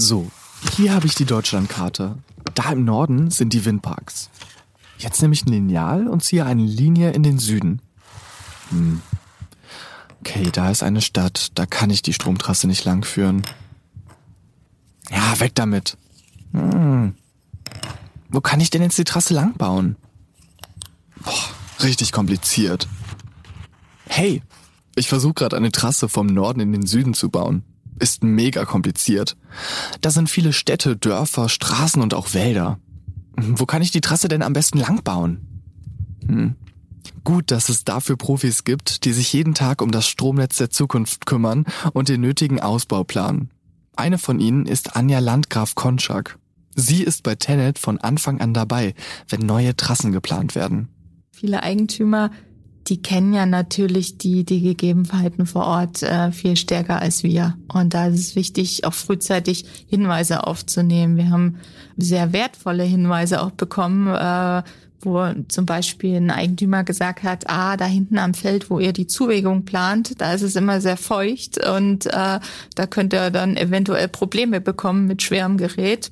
So, 0.00 0.30
hier 0.76 0.94
habe 0.94 1.06
ich 1.06 1.16
die 1.16 1.24
Deutschlandkarte. 1.24 2.18
Da 2.54 2.70
im 2.70 2.84
Norden 2.84 3.32
sind 3.32 3.52
die 3.52 3.64
Windparks. 3.64 4.30
Jetzt 4.96 5.20
nehme 5.20 5.34
ich 5.34 5.44
ein 5.44 5.50
Lineal 5.50 6.06
und 6.06 6.22
ziehe 6.22 6.46
eine 6.46 6.62
Linie 6.62 7.10
in 7.10 7.24
den 7.24 7.40
Süden. 7.40 7.82
Hm. 8.70 9.02
Okay, 10.20 10.50
da 10.52 10.70
ist 10.70 10.84
eine 10.84 11.00
Stadt. 11.00 11.50
Da 11.56 11.66
kann 11.66 11.90
ich 11.90 12.02
die 12.02 12.12
Stromtrasse 12.12 12.68
nicht 12.68 12.84
langführen. 12.84 13.42
Ja, 15.10 15.40
weg 15.40 15.56
damit. 15.56 15.98
Hm. 16.52 17.16
Wo 18.28 18.40
kann 18.40 18.60
ich 18.60 18.70
denn 18.70 18.82
jetzt 18.82 18.98
die 18.98 19.04
Trasse 19.04 19.34
lang 19.34 19.54
bauen? 19.54 19.96
Boah, 21.24 21.32
richtig 21.82 22.12
kompliziert. 22.12 22.86
Hey, 24.06 24.42
ich 24.94 25.08
versuche 25.08 25.34
gerade 25.34 25.56
eine 25.56 25.72
Trasse 25.72 26.08
vom 26.08 26.28
Norden 26.28 26.60
in 26.60 26.70
den 26.70 26.86
Süden 26.86 27.14
zu 27.14 27.30
bauen. 27.30 27.64
Ist 27.98 28.22
mega 28.22 28.64
kompliziert. 28.64 29.36
Da 30.00 30.10
sind 30.10 30.30
viele 30.30 30.52
Städte, 30.52 30.96
Dörfer, 30.96 31.48
Straßen 31.48 32.02
und 32.02 32.14
auch 32.14 32.34
Wälder. 32.34 32.78
Wo 33.36 33.66
kann 33.66 33.82
ich 33.82 33.90
die 33.90 34.00
Trasse 34.00 34.28
denn 34.28 34.42
am 34.42 34.52
besten 34.52 34.78
lang 34.78 35.02
bauen? 35.02 35.46
Hm. 36.26 36.54
Gut, 37.24 37.50
dass 37.50 37.68
es 37.68 37.84
dafür 37.84 38.16
Profis 38.16 38.64
gibt, 38.64 39.04
die 39.04 39.12
sich 39.12 39.32
jeden 39.32 39.54
Tag 39.54 39.82
um 39.82 39.90
das 39.90 40.06
Stromnetz 40.06 40.56
der 40.56 40.70
Zukunft 40.70 41.26
kümmern 41.26 41.64
und 41.92 42.08
den 42.08 42.20
nötigen 42.20 42.60
Ausbau 42.60 43.04
planen. 43.04 43.50
Eine 43.96 44.18
von 44.18 44.40
ihnen 44.40 44.66
ist 44.66 44.96
Anja 44.96 45.18
Landgraf 45.18 45.74
Konczak. 45.74 46.38
Sie 46.74 47.02
ist 47.02 47.24
bei 47.24 47.34
Tenet 47.34 47.78
von 47.78 47.98
Anfang 47.98 48.40
an 48.40 48.54
dabei, 48.54 48.94
wenn 49.28 49.40
neue 49.40 49.74
Trassen 49.74 50.12
geplant 50.12 50.54
werden. 50.54 50.88
Viele 51.32 51.62
Eigentümer, 51.62 52.30
die 52.88 53.02
kennen 53.02 53.32
ja 53.32 53.46
natürlich 53.46 54.18
die, 54.18 54.44
die 54.44 54.62
Gegebenheiten 54.62 55.46
vor 55.46 55.66
Ort 55.66 56.02
äh, 56.02 56.32
viel 56.32 56.56
stärker 56.56 57.00
als 57.00 57.22
wir. 57.22 57.56
Und 57.72 57.94
da 57.94 58.06
ist 58.06 58.18
es 58.18 58.36
wichtig, 58.36 58.84
auch 58.84 58.94
frühzeitig 58.94 59.64
Hinweise 59.86 60.46
aufzunehmen. 60.46 61.16
Wir 61.16 61.30
haben 61.30 61.56
sehr 61.96 62.32
wertvolle 62.32 62.84
Hinweise 62.84 63.42
auch 63.42 63.50
bekommen, 63.50 64.08
äh, 64.08 64.62
wo 65.00 65.28
zum 65.48 65.66
Beispiel 65.66 66.16
ein 66.16 66.30
Eigentümer 66.30 66.82
gesagt 66.82 67.22
hat, 67.22 67.48
ah, 67.48 67.76
da 67.76 67.84
hinten 67.84 68.18
am 68.18 68.34
Feld, 68.34 68.70
wo 68.70 68.78
ihr 68.80 68.92
die 68.92 69.06
Zuwegung 69.06 69.64
plant, 69.64 70.20
da 70.20 70.32
ist 70.32 70.42
es 70.42 70.56
immer 70.56 70.80
sehr 70.80 70.96
feucht 70.96 71.64
und 71.64 72.06
äh, 72.06 72.40
da 72.74 72.86
könnt 72.88 73.12
ihr 73.12 73.30
dann 73.30 73.56
eventuell 73.56 74.08
Probleme 74.08 74.60
bekommen 74.60 75.06
mit 75.06 75.22
schwerem 75.22 75.56
Gerät. 75.56 76.10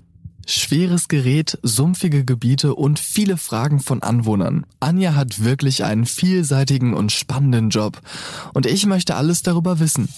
Schweres 0.48 1.08
Gerät, 1.08 1.58
sumpfige 1.62 2.24
Gebiete 2.24 2.76
und 2.76 3.00
viele 3.00 3.36
Fragen 3.36 3.80
von 3.80 4.02
Anwohnern. 4.02 4.64
Anja 4.78 5.16
hat 5.16 5.42
wirklich 5.42 5.82
einen 5.82 6.06
vielseitigen 6.06 6.94
und 6.94 7.10
spannenden 7.10 7.70
Job. 7.70 8.00
Und 8.54 8.64
ich 8.64 8.86
möchte 8.86 9.16
alles 9.16 9.42
darüber 9.42 9.80
wissen. 9.80 10.08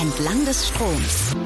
Entlang 0.00 0.46
des 0.46 0.68
Stroms. 0.68 1.36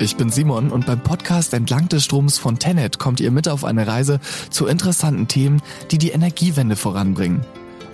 Ich 0.00 0.16
bin 0.16 0.28
Simon 0.28 0.70
und 0.70 0.84
beim 0.84 1.02
Podcast 1.02 1.54
Entlang 1.54 1.88
des 1.88 2.04
Stroms 2.04 2.36
von 2.36 2.58
Tenet 2.58 2.98
kommt 2.98 3.20
ihr 3.20 3.30
mit 3.30 3.48
auf 3.48 3.64
eine 3.64 3.86
Reise 3.86 4.20
zu 4.50 4.66
interessanten 4.66 5.28
Themen, 5.28 5.62
die 5.90 5.98
die 5.98 6.10
Energiewende 6.10 6.76
voranbringen. 6.76 7.40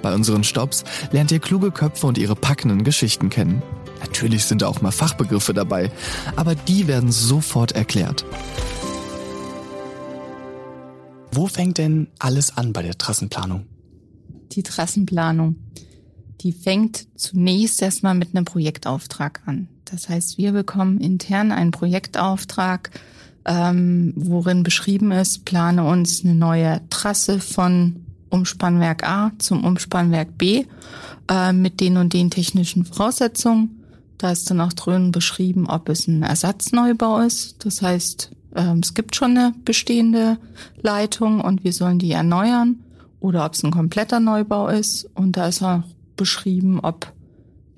Bei 0.02 0.12
unseren 0.12 0.42
Stops 0.42 0.83
lernt 1.12 1.30
ihr 1.30 1.39
kluge 1.39 1.70
Köpfe 1.70 2.08
und 2.08 2.19
ihre 2.19 2.34
packenden 2.34 2.83
Geschichten 2.83 3.30
kennen. 3.30 3.62
Natürlich 4.01 4.45
sind 4.45 4.65
auch 4.65 4.81
mal 4.81 4.91
Fachbegriffe 4.91 5.55
dabei, 5.55 5.91
aber 6.37 6.55
die 6.55 6.87
werden 6.89 7.12
sofort 7.12 7.73
erklärt. 7.73 8.25
Wo 11.33 11.47
fängt 11.47 11.79
denn 11.79 12.09
alles 12.19 12.57
an 12.57 12.73
bei 12.73 12.83
der 12.83 12.98
Trassenplanung? 12.98 13.67
Die 14.53 14.62
Trassenplanung, 14.62 15.57
die 16.41 16.53
fängt 16.53 17.07
zunächst 17.17 17.81
erstmal 17.83 18.15
mit 18.15 18.34
einem 18.34 18.45
Projektauftrag 18.45 19.42
an. 19.47 19.69
Das 19.84 20.09
heißt, 20.09 20.39
wir 20.39 20.53
bekommen 20.53 20.98
intern 20.98 21.53
einen 21.53 21.70
Projektauftrag, 21.70 22.91
ähm, 23.45 24.12
worin 24.17 24.62
beschrieben 24.62 25.12
ist, 25.12 25.45
plane 25.45 25.85
uns 25.85 26.25
eine 26.25 26.35
neue 26.35 26.81
Trasse 26.91 27.41
von 27.41 28.05
Umspannwerk 28.29 29.07
A 29.08 29.33
zum 29.39 29.64
Umspannwerk 29.64 30.39
B 30.39 30.64
äh, 31.30 31.53
mit 31.53 31.80
den 31.80 31.97
und 31.97 32.13
den 32.13 32.30
technischen 32.30 32.85
Voraussetzungen. 32.85 33.80
Da 34.20 34.31
ist 34.33 34.51
dann 34.51 34.61
auch 34.61 34.75
drin 34.75 35.13
beschrieben, 35.13 35.67
ob 35.67 35.89
es 35.89 36.07
ein 36.07 36.23
Ersatzneubau 36.23 37.20
ist. 37.20 37.64
Das 37.64 37.81
heißt, 37.81 38.31
äh, 38.55 38.79
es 38.83 38.92
gibt 38.92 39.17
schon 39.17 39.31
eine 39.31 39.55
bestehende 39.64 40.36
Leitung 40.83 41.41
und 41.41 41.64
wir 41.64 41.73
sollen 41.73 41.98
die 41.98 42.13
erneuern 42.13 42.80
oder 43.20 43.47
ob 43.47 43.55
es 43.55 43.63
ein 43.63 43.70
kompletter 43.70 44.20
Neubau 44.20 44.69
ist. 44.69 45.09
Und 45.14 45.39
da 45.39 45.48
ist 45.48 45.63
auch 45.63 45.85
beschrieben, 46.17 46.80
ob 46.80 47.11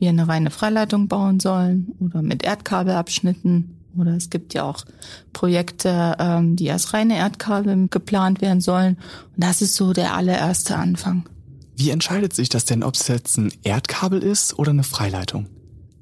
wir 0.01 0.09
eine 0.09 0.27
reine 0.27 0.51
Freileitung 0.51 1.07
bauen 1.07 1.39
sollen 1.39 1.95
oder 2.01 2.23
mit 2.23 2.43
Erdkabelabschnitten. 2.43 3.77
Oder 3.97 4.17
es 4.17 4.29
gibt 4.29 4.53
ja 4.53 4.65
auch 4.65 4.85
Projekte, 5.33 6.17
ähm, 6.19 6.57
die 6.57 6.73
als 6.73 6.93
reine 6.93 7.19
Erdkabel 7.19 7.87
geplant 7.87 8.41
werden 8.41 8.61
sollen. 8.61 8.97
Und 9.37 9.45
das 9.45 9.63
ist 9.63 9.77
so 9.77 9.93
der 9.93 10.17
allererste 10.17 10.75
Anfang. 10.75 11.29
Wie 11.77 11.91
entscheidet 11.91 12.35
sich 12.35 12.49
das 12.49 12.65
denn, 12.65 12.83
ob 12.83 12.97
es 12.97 13.07
jetzt 13.07 13.39
ein 13.39 13.53
Erdkabel 13.63 14.21
ist 14.21 14.59
oder 14.59 14.71
eine 14.71 14.83
Freileitung? 14.83 15.47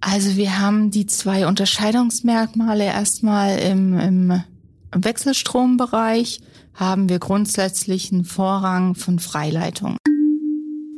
Also 0.01 0.37
wir 0.37 0.59
haben 0.59 0.91
die 0.91 1.07
zwei 1.07 1.47
Unterscheidungsmerkmale 1.47 2.85
erstmal 2.85 3.59
im, 3.59 3.99
im 3.99 4.43
Wechselstrombereich 4.93 6.41
haben 6.75 7.09
wir 7.09 7.19
grundsätzlich 7.19 8.11
einen 8.11 8.25
Vorrang 8.25 8.95
von 8.95 9.19
Freileitung. 9.19 9.97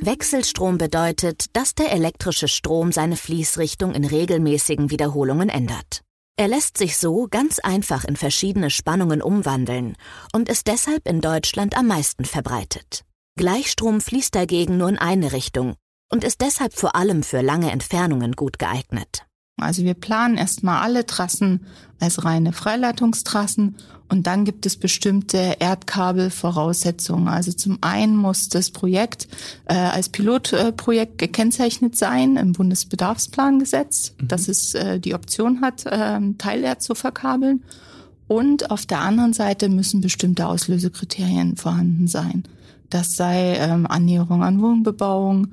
Wechselstrom 0.00 0.78
bedeutet, 0.78 1.46
dass 1.52 1.74
der 1.74 1.92
elektrische 1.92 2.48
Strom 2.48 2.92
seine 2.92 3.16
Fließrichtung 3.16 3.94
in 3.94 4.04
regelmäßigen 4.04 4.90
Wiederholungen 4.90 5.48
ändert. 5.48 6.02
Er 6.36 6.48
lässt 6.48 6.78
sich 6.78 6.96
so 6.96 7.28
ganz 7.30 7.58
einfach 7.58 8.04
in 8.04 8.16
verschiedene 8.16 8.70
Spannungen 8.70 9.22
umwandeln 9.22 9.96
und 10.32 10.48
ist 10.48 10.66
deshalb 10.66 11.06
in 11.06 11.20
Deutschland 11.20 11.76
am 11.76 11.86
meisten 11.86 12.24
verbreitet. 12.24 13.04
Gleichstrom 13.36 14.00
fließt 14.00 14.34
dagegen 14.34 14.76
nur 14.76 14.88
in 14.88 14.98
eine 14.98 15.32
Richtung 15.32 15.76
und 16.12 16.24
ist 16.24 16.42
deshalb 16.42 16.74
vor 16.74 16.94
allem 16.94 17.22
für 17.22 17.40
lange 17.40 17.72
Entfernungen 17.72 18.32
gut 18.32 18.58
geeignet. 18.58 19.24
Also 19.56 19.82
wir 19.82 19.94
planen 19.94 20.36
erstmal 20.36 20.82
alle 20.82 21.06
Trassen 21.06 21.66
als 22.00 22.24
reine 22.24 22.52
Freileitungstrassen 22.52 23.76
und 24.08 24.26
dann 24.26 24.44
gibt 24.44 24.66
es 24.66 24.76
bestimmte 24.76 25.56
Erdkabelvoraussetzungen. 25.58 27.28
Also 27.28 27.52
zum 27.52 27.78
einen 27.80 28.16
muss 28.16 28.48
das 28.50 28.70
Projekt 28.70 29.28
äh, 29.66 29.74
als 29.74 30.10
Pilotprojekt 30.10 31.16
gekennzeichnet 31.16 31.96
sein 31.96 32.36
im 32.36 32.52
Bundesbedarfsplangesetz, 32.52 34.14
mhm. 34.20 34.28
dass 34.28 34.48
es 34.48 34.74
äh, 34.74 35.00
die 35.00 35.14
Option 35.14 35.62
hat, 35.62 35.86
äh, 35.86 36.20
Teilerd 36.36 36.82
zu 36.82 36.94
verkabeln. 36.94 37.62
Und 38.28 38.70
auf 38.70 38.84
der 38.84 39.00
anderen 39.00 39.32
Seite 39.32 39.68
müssen 39.68 40.00
bestimmte 40.00 40.46
Auslösekriterien 40.46 41.56
vorhanden 41.56 42.06
sein. 42.06 42.44
Das 42.90 43.16
sei 43.16 43.56
ähm, 43.56 43.86
Annäherung 43.86 44.42
an 44.42 44.60
Wohnbebauung, 44.60 45.48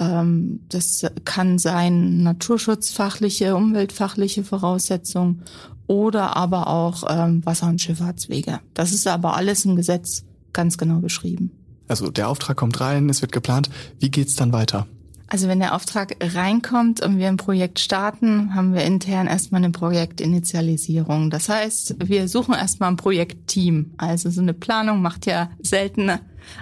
das 0.00 1.06
kann 1.24 1.58
sein 1.58 2.22
naturschutzfachliche, 2.22 3.54
umweltfachliche 3.54 4.44
Voraussetzungen 4.44 5.42
oder 5.86 6.36
aber 6.36 6.68
auch 6.68 7.04
ähm, 7.08 7.44
Wasser- 7.44 7.66
und 7.66 7.80
Schifffahrtswege. 7.80 8.60
Das 8.74 8.92
ist 8.92 9.06
aber 9.06 9.36
alles 9.36 9.64
im 9.64 9.76
Gesetz 9.76 10.24
ganz 10.52 10.78
genau 10.78 11.00
beschrieben. 11.00 11.50
Also 11.88 12.10
der 12.10 12.28
Auftrag 12.28 12.56
kommt 12.56 12.80
rein, 12.80 13.08
es 13.08 13.20
wird 13.20 13.32
geplant. 13.32 13.68
Wie 13.98 14.10
geht's 14.10 14.36
dann 14.36 14.52
weiter? 14.52 14.86
Also 15.26 15.46
wenn 15.46 15.60
der 15.60 15.76
Auftrag 15.76 16.16
reinkommt 16.20 17.00
und 17.00 17.18
wir 17.18 17.28
ein 17.28 17.36
Projekt 17.36 17.78
starten, 17.78 18.54
haben 18.54 18.74
wir 18.74 18.82
intern 18.82 19.28
erstmal 19.28 19.62
eine 19.62 19.70
Projektinitialisierung. 19.70 21.30
Das 21.30 21.48
heißt, 21.48 21.96
wir 22.04 22.26
suchen 22.26 22.54
erstmal 22.54 22.90
ein 22.90 22.96
Projektteam. 22.96 23.92
Also 23.96 24.28
so 24.30 24.40
eine 24.40 24.54
Planung 24.54 25.02
macht 25.02 25.26
ja 25.26 25.50
selten 25.62 26.10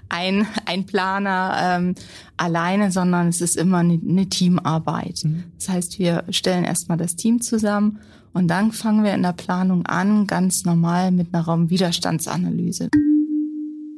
ein, 0.08 0.46
ein 0.66 0.86
Planer 0.86 1.56
ähm, 1.60 1.94
alleine, 2.36 2.90
sondern 2.90 3.28
es 3.28 3.40
ist 3.40 3.56
immer 3.56 3.78
eine, 3.78 4.00
eine 4.06 4.28
Teamarbeit. 4.28 5.20
Mhm. 5.24 5.44
Das 5.56 5.68
heißt, 5.68 5.98
wir 5.98 6.24
stellen 6.30 6.64
erstmal 6.64 6.98
das 6.98 7.16
Team 7.16 7.40
zusammen 7.40 8.00
und 8.32 8.48
dann 8.48 8.72
fangen 8.72 9.04
wir 9.04 9.14
in 9.14 9.22
der 9.22 9.32
Planung 9.32 9.86
an, 9.86 10.26
ganz 10.26 10.64
normal 10.64 11.10
mit 11.10 11.34
einer 11.34 11.44
Raumwiderstandsanalyse. 11.44 12.88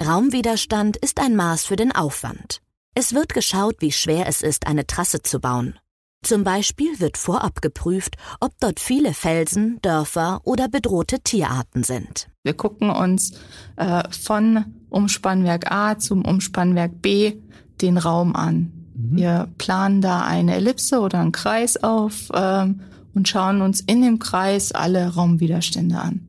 Raumwiderstand 0.02 0.96
ist 0.96 1.20
ein 1.20 1.36
Maß 1.36 1.66
für 1.66 1.76
den 1.76 1.92
Aufwand. 1.92 2.62
Es 2.94 3.14
wird 3.14 3.34
geschaut, 3.34 3.76
wie 3.80 3.92
schwer 3.92 4.26
es 4.26 4.42
ist, 4.42 4.66
eine 4.66 4.86
Trasse 4.86 5.22
zu 5.22 5.40
bauen. 5.40 5.78
Zum 6.22 6.44
Beispiel 6.44 7.00
wird 7.00 7.16
vorab 7.16 7.62
geprüft, 7.62 8.16
ob 8.40 8.52
dort 8.60 8.78
viele 8.78 9.14
Felsen, 9.14 9.78
Dörfer 9.80 10.40
oder 10.44 10.68
bedrohte 10.68 11.20
Tierarten 11.20 11.82
sind. 11.82 12.28
Wir 12.42 12.52
gucken 12.52 12.90
uns 12.90 13.32
äh, 13.76 14.02
von 14.10 14.66
Umspannwerk 14.90 15.72
A 15.72 15.98
zum 15.98 16.24
Umspannwerk 16.24 17.00
B 17.00 17.36
den 17.80 17.96
Raum 17.96 18.36
an. 18.36 18.72
Mhm. 18.94 19.16
Wir 19.16 19.48
planen 19.56 20.02
da 20.02 20.20
eine 20.22 20.56
Ellipse 20.56 21.00
oder 21.00 21.20
einen 21.20 21.32
Kreis 21.32 21.82
auf 21.82 22.28
ähm, 22.34 22.80
und 23.14 23.26
schauen 23.26 23.62
uns 23.62 23.80
in 23.80 24.02
dem 24.02 24.18
Kreis 24.18 24.72
alle 24.72 25.14
Raumwiderstände 25.14 25.98
an. 25.98 26.28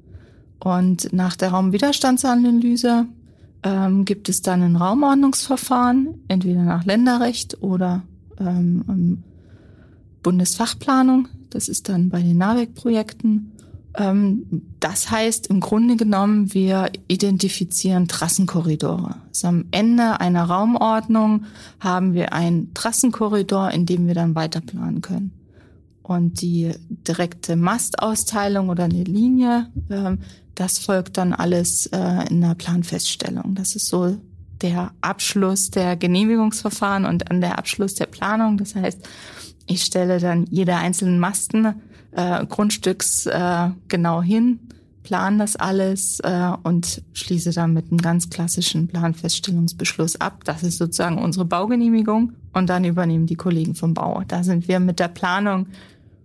Und 0.60 1.12
nach 1.12 1.36
der 1.36 1.50
Raumwiderstandsanalyse 1.50 3.08
ähm, 3.64 4.06
gibt 4.06 4.30
es 4.30 4.42
dann 4.42 4.62
ein 4.62 4.76
Raumordnungsverfahren, 4.78 6.24
entweder 6.30 6.64
nach 6.64 6.86
Länderrecht 6.86 7.62
oder 7.62 8.04
ähm, 8.40 9.24
Bundesfachplanung. 10.24 11.28
Das 11.50 11.68
ist 11.68 11.90
dann 11.90 12.10
bei 12.10 12.22
den 12.22 12.38
NAVEC-Projekten. 12.38 13.52
Ähm, 13.96 14.64
das 14.80 15.12
heißt 15.12 15.48
im 15.48 15.60
Grunde 15.60 15.98
genommen, 15.98 16.54
wir 16.54 16.92
identifizieren 17.08 18.08
Trassenkorridore. 18.08 19.16
Also 19.28 19.48
am 19.48 19.66
Ende 19.72 20.20
einer 20.20 20.44
Raumordnung 20.44 21.46
haben 21.80 22.14
wir 22.14 22.34
einen 22.34 22.74
Trassenkorridor, 22.74 23.72
in 23.72 23.86
dem 23.86 24.08
wir 24.08 24.16
dann 24.16 24.36
weiterplanen 24.36 25.02
können. 25.02 25.32
Und 26.04 26.42
die 26.42 26.72
direkte 26.90 27.56
Mastausteilung 27.56 28.70
oder 28.70 28.86
eine 28.86 29.04
Linie, 29.04 29.68
ähm, 29.90 30.20
das 30.56 30.80
folgt 30.80 31.18
dann 31.18 31.34
alles 31.34 31.88
äh, 31.88 32.30
in 32.30 32.42
der 32.42 32.56
Planfeststellung. 32.56 33.56
Das 33.56 33.76
ist 33.76 33.88
so 33.88 34.18
der 34.62 34.92
Abschluss 35.02 35.72
der 35.72 35.96
Genehmigungsverfahren 35.96 37.06
und 37.06 37.32
an 37.32 37.42
der 37.42 37.58
Abschluss 37.58 37.96
der 37.96 38.06
Planung. 38.06 38.58
Das 38.58 38.76
heißt, 38.76 39.08
ich 39.68 39.84
stelle 39.84 40.20
dann 40.20 40.46
jede 40.50 40.76
einzelnen 40.76 41.20
Masten 41.20 41.76
äh, 42.12 42.46
Grundstücks 42.46 43.26
äh, 43.26 43.70
genau 43.88 44.22
hin, 44.22 44.60
plan 45.04 45.40
das 45.40 45.56
alles 45.56 46.20
äh, 46.20 46.52
und 46.64 47.02
schließe 47.14 47.52
dann 47.52 47.74
mit 47.74 47.90
einem 47.90 48.00
ganz 48.00 48.30
klassischen 48.30 48.88
Planfeststellungsbeschluss 48.88 50.20
ab. 50.20 50.44
Das 50.44 50.64
ist 50.64 50.78
sozusagen 50.78 51.18
unsere 51.18 51.46
Baugenehmigung 51.46 52.34
und 52.54 52.70
dann 52.70 52.84
übernehmen 52.84 53.28
die 53.28 53.36
Kollegen 53.36 53.76
vom 53.76 53.94
Bau. 53.94 54.24
Da 54.28 54.44
sind 54.44 54.68
wir 54.68 54.80
mit 54.80 55.00
der 55.00 55.08
Planung 55.08 55.68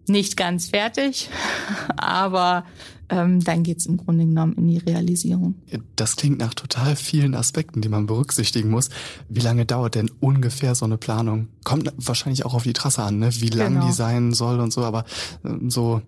nicht 0.09 0.37
ganz 0.37 0.69
fertig, 0.69 1.29
aber 1.97 2.65
ähm, 3.09 3.43
dann 3.43 3.63
geht's 3.63 3.87
im 3.87 3.97
Grunde 3.97 4.27
genommen 4.27 4.55
in 4.55 4.67
die 4.67 4.79
Realisierung. 4.79 5.55
Das 5.95 6.17
klingt 6.17 6.39
nach 6.39 6.55
total 6.55 6.97
vielen 6.97 7.35
Aspekten, 7.35 7.81
die 7.81 7.89
man 7.89 8.07
berücksichtigen 8.07 8.71
muss. 8.71 8.91
Wie 9.29 9.41
lange 9.41 9.65
dauert 9.65 9.95
denn 9.95 10.11
ungefähr 10.21 10.75
so 10.75 10.85
eine 10.85 10.99
Planung? 10.99 11.49
Kommt 11.65 11.93
wahrscheinlich 11.97 12.45
auch 12.45 12.55
auf 12.55 12.65
die 12.65 12.73
Trasse 12.73 13.03
an, 13.03 13.19
ne? 13.19 13.31
wie 13.41 13.49
lang 13.49 13.75
genau. 13.75 13.87
die 13.87 13.93
sein 13.93 14.33
soll 14.33 14.61
und 14.61 14.73
so, 14.73 14.83
aber 14.83 15.05
ähm, 15.45 15.71
so 15.71 16.03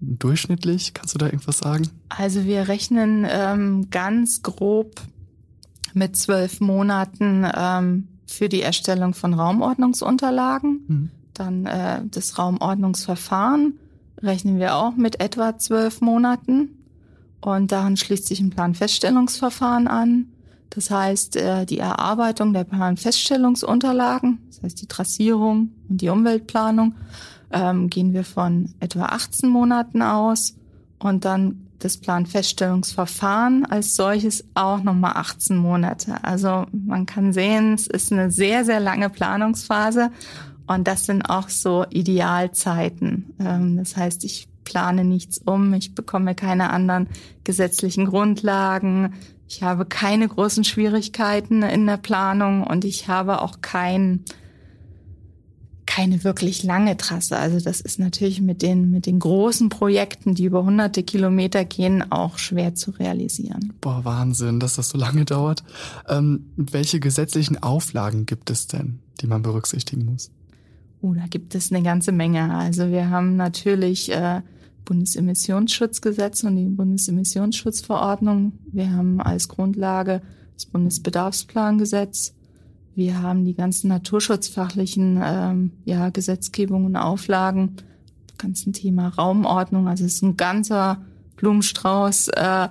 durchschnittlich, 0.00 0.94
kannst 0.94 1.14
du 1.14 1.18
da 1.18 1.26
irgendwas 1.26 1.58
sagen? 1.58 1.88
Also 2.08 2.44
wir 2.44 2.68
rechnen 2.68 3.26
ähm, 3.28 3.90
ganz 3.90 4.42
grob 4.42 5.00
mit 5.94 6.16
zwölf 6.16 6.60
Monaten 6.60 7.46
ähm, 7.56 8.08
für 8.26 8.48
die 8.48 8.62
Erstellung 8.62 9.14
von 9.14 9.34
Raumordnungsunterlagen. 9.34 10.84
Mhm. 10.86 11.10
Dann 11.38 11.66
äh, 11.66 12.02
das 12.04 12.38
Raumordnungsverfahren 12.38 13.78
rechnen 14.20 14.58
wir 14.58 14.74
auch 14.74 14.96
mit 14.96 15.20
etwa 15.20 15.56
zwölf 15.56 16.00
Monaten. 16.00 16.70
Und 17.40 17.70
daran 17.70 17.96
schließt 17.96 18.26
sich 18.26 18.40
ein 18.40 18.50
Planfeststellungsverfahren 18.50 19.86
an. 19.86 20.26
Das 20.70 20.90
heißt, 20.90 21.36
äh, 21.36 21.64
die 21.64 21.78
Erarbeitung 21.78 22.52
der 22.52 22.64
Planfeststellungsunterlagen, 22.64 24.40
das 24.48 24.62
heißt 24.62 24.82
die 24.82 24.86
Trassierung 24.86 25.70
und 25.88 26.00
die 26.00 26.08
Umweltplanung, 26.08 26.94
ähm, 27.52 27.88
gehen 27.88 28.12
wir 28.12 28.24
von 28.24 28.74
etwa 28.80 29.06
18 29.06 29.48
Monaten 29.48 30.02
aus. 30.02 30.56
Und 30.98 31.24
dann 31.24 31.68
das 31.78 31.96
Planfeststellungsverfahren 31.96 33.64
als 33.66 33.94
solches 33.94 34.44
auch 34.54 34.82
nochmal 34.82 35.12
18 35.14 35.56
Monate. 35.56 36.22
Also 36.24 36.66
man 36.72 37.06
kann 37.06 37.32
sehen, 37.32 37.74
es 37.74 37.86
ist 37.86 38.12
eine 38.12 38.30
sehr, 38.32 38.64
sehr 38.64 38.80
lange 38.80 39.08
Planungsphase 39.10 40.10
und 40.68 40.86
das 40.86 41.06
sind 41.06 41.22
auch 41.22 41.48
so 41.48 41.84
Idealzeiten. 41.90 43.34
Ähm, 43.40 43.76
das 43.76 43.96
heißt, 43.96 44.24
ich 44.24 44.48
plane 44.64 45.04
nichts 45.04 45.38
um, 45.38 45.72
ich 45.74 45.94
bekomme 45.94 46.34
keine 46.34 46.70
anderen 46.70 47.08
gesetzlichen 47.42 48.04
Grundlagen, 48.04 49.14
ich 49.48 49.62
habe 49.62 49.86
keine 49.86 50.28
großen 50.28 50.62
Schwierigkeiten 50.62 51.62
in 51.62 51.86
der 51.86 51.96
Planung 51.96 52.64
und 52.64 52.84
ich 52.84 53.08
habe 53.08 53.40
auch 53.40 53.62
kein, 53.62 54.24
keine 55.86 56.22
wirklich 56.22 56.62
lange 56.64 56.98
Trasse. 56.98 57.38
Also 57.38 57.58
das 57.58 57.80
ist 57.80 57.98
natürlich 57.98 58.42
mit 58.42 58.60
den, 58.60 58.90
mit 58.90 59.06
den 59.06 59.18
großen 59.18 59.70
Projekten, 59.70 60.34
die 60.34 60.44
über 60.44 60.64
hunderte 60.64 61.02
Kilometer 61.02 61.64
gehen, 61.64 62.12
auch 62.12 62.36
schwer 62.36 62.74
zu 62.74 62.90
realisieren. 62.90 63.72
Boah, 63.80 64.04
Wahnsinn, 64.04 64.60
dass 64.60 64.76
das 64.76 64.90
so 64.90 64.98
lange 64.98 65.24
dauert. 65.24 65.64
Ähm, 66.08 66.50
welche 66.56 67.00
gesetzlichen 67.00 67.56
Auflagen 67.62 68.26
gibt 68.26 68.50
es 68.50 68.66
denn, 68.66 68.98
die 69.22 69.26
man 69.26 69.40
berücksichtigen 69.40 70.04
muss? 70.04 70.30
Oh, 71.00 71.14
da 71.14 71.26
gibt 71.28 71.54
es 71.54 71.70
eine 71.70 71.82
ganze 71.82 72.12
Menge. 72.12 72.54
Also 72.54 72.90
wir 72.90 73.10
haben 73.10 73.36
natürlich 73.36 74.10
äh, 74.10 74.42
Bundesemissionsschutzgesetz 74.84 76.42
und 76.44 76.56
die 76.56 76.68
Bundesemissionsschutzverordnung. 76.68 78.52
Wir 78.72 78.92
haben 78.92 79.20
als 79.20 79.48
Grundlage 79.48 80.22
das 80.54 80.66
Bundesbedarfsplangesetz. 80.66 82.34
Wir 82.94 83.22
haben 83.22 83.44
die 83.44 83.54
ganzen 83.54 83.88
naturschutzfachlichen 83.88 85.20
ähm, 85.22 85.72
ja, 85.84 86.10
Gesetzgebungen 86.10 86.86
und 86.86 86.96
Auflagen, 86.96 87.76
das 88.26 88.38
ganze 88.38 88.72
Thema 88.72 89.08
Raumordnung. 89.08 89.86
Also 89.86 90.04
es 90.04 90.14
ist 90.14 90.22
ein 90.22 90.36
ganzer 90.36 91.00
Blumenstrauß. 91.36 92.28
Äh, 92.28 92.68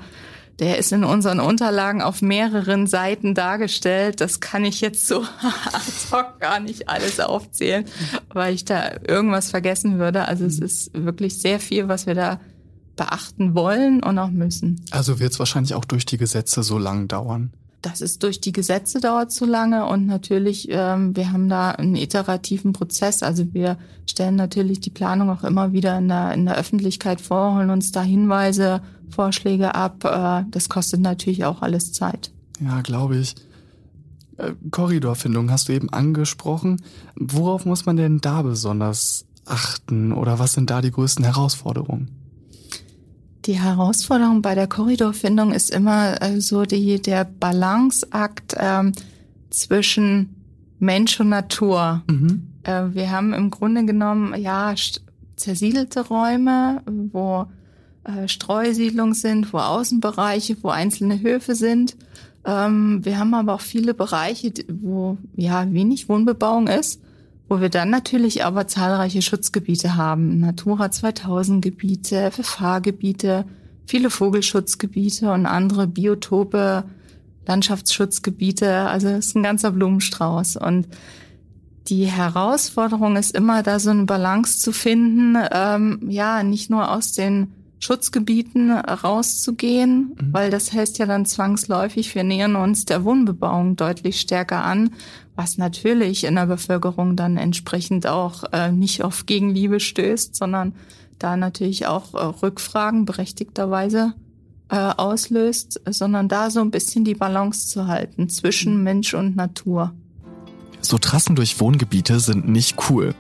der 0.59 0.77
ist 0.77 0.91
in 0.91 1.03
unseren 1.03 1.39
Unterlagen 1.39 2.01
auf 2.01 2.21
mehreren 2.21 2.87
Seiten 2.87 3.35
dargestellt. 3.35 4.21
Das 4.21 4.39
kann 4.39 4.65
ich 4.65 4.81
jetzt 4.81 5.07
so 5.07 5.21
ad 5.73 5.83
hoc 6.11 6.39
gar 6.39 6.59
nicht 6.59 6.89
alles 6.89 7.19
aufzählen, 7.19 7.85
weil 8.33 8.53
ich 8.55 8.65
da 8.65 8.91
irgendwas 9.07 9.51
vergessen 9.51 9.99
würde. 9.99 10.27
Also 10.27 10.45
es 10.45 10.59
ist 10.59 10.91
wirklich 10.93 11.39
sehr 11.39 11.59
viel, 11.59 11.87
was 11.87 12.07
wir 12.07 12.15
da 12.15 12.39
beachten 12.95 13.53
wollen 13.53 14.01
und 14.01 14.17
auch 14.17 14.31
müssen. 14.31 14.83
Also 14.89 15.19
wird 15.19 15.31
es 15.31 15.39
wahrscheinlich 15.39 15.75
auch 15.75 15.85
durch 15.85 16.05
die 16.05 16.17
Gesetze 16.17 16.63
so 16.63 16.79
lang 16.79 17.07
dauern 17.07 17.51
das 17.81 18.01
ist 18.01 18.23
durch 18.23 18.41
die 18.41 18.51
Gesetze 18.51 18.99
dauert 18.99 19.31
zu 19.31 19.45
lange 19.45 19.85
und 19.85 20.07
natürlich, 20.07 20.67
ähm, 20.69 21.15
wir 21.15 21.31
haben 21.31 21.47
da 21.47 21.71
einen 21.71 21.95
iterativen 21.95 22.73
Prozess. 22.73 23.23
Also 23.23 23.53
wir 23.53 23.77
stellen 24.05 24.35
natürlich 24.35 24.79
die 24.79 24.89
Planung 24.89 25.29
auch 25.29 25.43
immer 25.43 25.73
wieder 25.73 25.97
in 25.97 26.07
der, 26.07 26.33
in 26.33 26.45
der 26.45 26.57
Öffentlichkeit 26.57 27.21
vor, 27.21 27.55
holen 27.55 27.69
uns 27.69 27.91
da 27.91 28.01
Hinweise, 28.01 28.81
Vorschläge 29.09 29.75
ab. 29.75 30.03
Äh, 30.03 30.49
das 30.49 30.69
kostet 30.69 31.01
natürlich 31.01 31.45
auch 31.45 31.61
alles 31.61 31.93
Zeit. 31.93 32.31
Ja, 32.59 32.81
glaube 32.81 33.17
ich. 33.17 33.35
Äh, 34.37 34.53
Korridorfindung 34.71 35.51
hast 35.51 35.69
du 35.69 35.73
eben 35.73 35.89
angesprochen. 35.91 36.81
Worauf 37.15 37.65
muss 37.65 37.85
man 37.85 37.97
denn 37.97 38.19
da 38.19 38.41
besonders 38.41 39.25
achten 39.45 40.11
oder 40.11 40.39
was 40.39 40.53
sind 40.53 40.69
da 40.69 40.81
die 40.81 40.91
größten 40.91 41.23
Herausforderungen? 41.23 42.09
Die 43.47 43.57
Herausforderung 43.57 44.41
bei 44.41 44.55
der 44.55 44.67
Korridorfindung 44.67 45.53
ist 45.53 45.71
immer 45.71 46.21
äh, 46.21 46.41
so 46.41 46.65
die, 46.65 47.01
der 47.01 47.23
Balanceakt 47.23 48.55
ähm, 48.59 48.91
zwischen 49.49 50.35
Mensch 50.79 51.17
und 51.21 51.29
Natur. 51.29 52.03
Mhm. 52.07 52.49
Äh, 52.63 52.87
wir 52.91 53.09
haben 53.09 53.33
im 53.33 53.49
Grunde 53.49 53.85
genommen 53.85 54.37
ja 54.37 54.75
zersiedelte 55.37 56.01
Räume, 56.07 56.81
wo 56.85 57.45
äh, 58.03 58.27
Streusiedlungen 58.27 59.13
sind, 59.13 59.53
wo 59.53 59.59
Außenbereiche, 59.59 60.57
wo 60.61 60.67
einzelne 60.67 61.21
Höfe 61.21 61.55
sind. 61.55 61.95
Ähm, 62.43 62.99
wir 63.05 63.17
haben 63.17 63.33
aber 63.33 63.53
auch 63.53 63.61
viele 63.61 63.93
Bereiche, 63.93 64.51
wo 64.67 65.17
ja 65.37 65.71
wenig 65.71 66.09
Wohnbebauung 66.09 66.67
ist 66.67 66.99
wo 67.49 67.61
wir 67.61 67.69
dann 67.69 67.89
natürlich 67.89 68.43
aber 68.43 68.67
zahlreiche 68.67 69.21
Schutzgebiete 69.21 69.95
haben. 69.95 70.39
Natura 70.39 70.91
2000 70.91 71.63
Gebiete, 71.63 72.31
FFH-Gebiete, 72.31 73.45
viele 73.85 74.09
Vogelschutzgebiete 74.09 75.31
und 75.31 75.45
andere 75.45 75.87
Biotope, 75.87 76.83
Landschaftsschutzgebiete. 77.47 78.69
Also 78.87 79.07
es 79.07 79.27
ist 79.27 79.35
ein 79.35 79.43
ganzer 79.43 79.71
Blumenstrauß. 79.71 80.57
Und 80.57 80.87
die 81.87 82.05
Herausforderung 82.05 83.15
ist 83.15 83.33
immer, 83.33 83.63
da 83.63 83.79
so 83.79 83.91
eine 83.91 84.03
Balance 84.03 84.59
zu 84.59 84.73
finden, 84.73 85.37
ähm, 85.51 85.99
ja, 86.09 86.43
nicht 86.43 86.69
nur 86.69 86.91
aus 86.91 87.13
den 87.13 87.53
Schutzgebieten 87.79 88.71
rauszugehen, 88.71 90.15
mhm. 90.19 90.33
weil 90.33 90.49
das 90.49 90.73
heißt 90.73 90.97
ja 90.97 91.05
dann 91.05 91.25
zwangsläufig, 91.25 92.15
wir 92.15 92.23
nähern 92.23 92.55
uns 92.55 92.85
der 92.85 93.03
Wohnbebauung 93.03 93.75
deutlich 93.75 94.19
stärker 94.19 94.63
an, 94.63 94.91
was 95.35 95.57
natürlich 95.57 96.23
in 96.23 96.35
der 96.35 96.47
Bevölkerung 96.47 97.15
dann 97.15 97.37
entsprechend 97.37 98.07
auch 98.07 98.43
äh, 98.51 98.71
nicht 98.71 99.03
auf 99.03 99.25
Gegenliebe 99.25 99.79
stößt, 99.79 100.35
sondern 100.35 100.73
da 101.19 101.37
natürlich 101.37 101.85
auch 101.85 102.13
äh, 102.13 102.17
Rückfragen 102.17 103.05
berechtigterweise 103.05 104.13
äh, 104.69 104.75
auslöst, 104.75 105.79
sondern 105.89 106.27
da 106.27 106.49
so 106.49 106.61
ein 106.61 106.71
bisschen 106.71 107.05
die 107.05 107.15
Balance 107.15 107.67
zu 107.67 107.87
halten 107.87 108.29
zwischen 108.29 108.77
mhm. 108.77 108.83
Mensch 108.83 109.13
und 109.13 109.35
Natur. 109.35 109.93
So 110.87 110.97
Trassen 110.97 111.35
durch 111.35 111.59
Wohngebiete 111.59 112.21
sind 112.21 112.47
nicht 112.47 112.77
cool. 112.89 113.13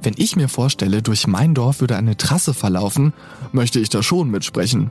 Wenn 0.00 0.14
ich 0.16 0.36
mir 0.36 0.48
vorstelle, 0.48 1.02
durch 1.02 1.26
mein 1.26 1.52
Dorf 1.52 1.80
würde 1.80 1.96
eine 1.96 2.16
Trasse 2.16 2.54
verlaufen, 2.54 3.12
möchte 3.52 3.78
ich 3.78 3.90
da 3.90 4.02
schon 4.02 4.30
mitsprechen. 4.30 4.90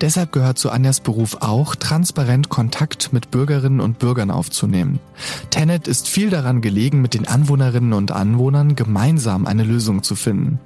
Deshalb 0.00 0.30
gehört 0.30 0.60
zu 0.60 0.70
Anjas 0.70 1.00
Beruf 1.00 1.38
auch, 1.40 1.74
transparent 1.74 2.50
Kontakt 2.50 3.12
mit 3.12 3.32
Bürgerinnen 3.32 3.80
und 3.80 3.98
Bürgern 3.98 4.30
aufzunehmen. 4.30 5.00
Tenet 5.50 5.88
ist 5.88 6.06
viel 6.06 6.30
daran 6.30 6.60
gelegen, 6.60 7.02
mit 7.02 7.14
den 7.14 7.26
Anwohnerinnen 7.26 7.94
und 7.94 8.12
Anwohnern 8.12 8.76
gemeinsam 8.76 9.44
eine 9.44 9.64
Lösung 9.64 10.04
zu 10.04 10.14
finden. 10.14 10.60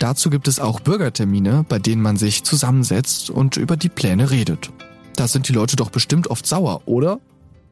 Dazu 0.00 0.28
gibt 0.28 0.48
es 0.48 0.58
auch 0.58 0.80
Bürgertermine, 0.80 1.64
bei 1.68 1.78
denen 1.78 2.02
man 2.02 2.16
sich 2.16 2.42
zusammensetzt 2.42 3.30
und 3.30 3.56
über 3.56 3.76
die 3.76 3.90
Pläne 3.90 4.32
redet. 4.32 4.70
Da 5.14 5.28
sind 5.28 5.46
die 5.46 5.52
Leute 5.52 5.76
doch 5.76 5.90
bestimmt 5.90 6.26
oft 6.26 6.44
sauer, 6.44 6.82
oder? 6.86 7.20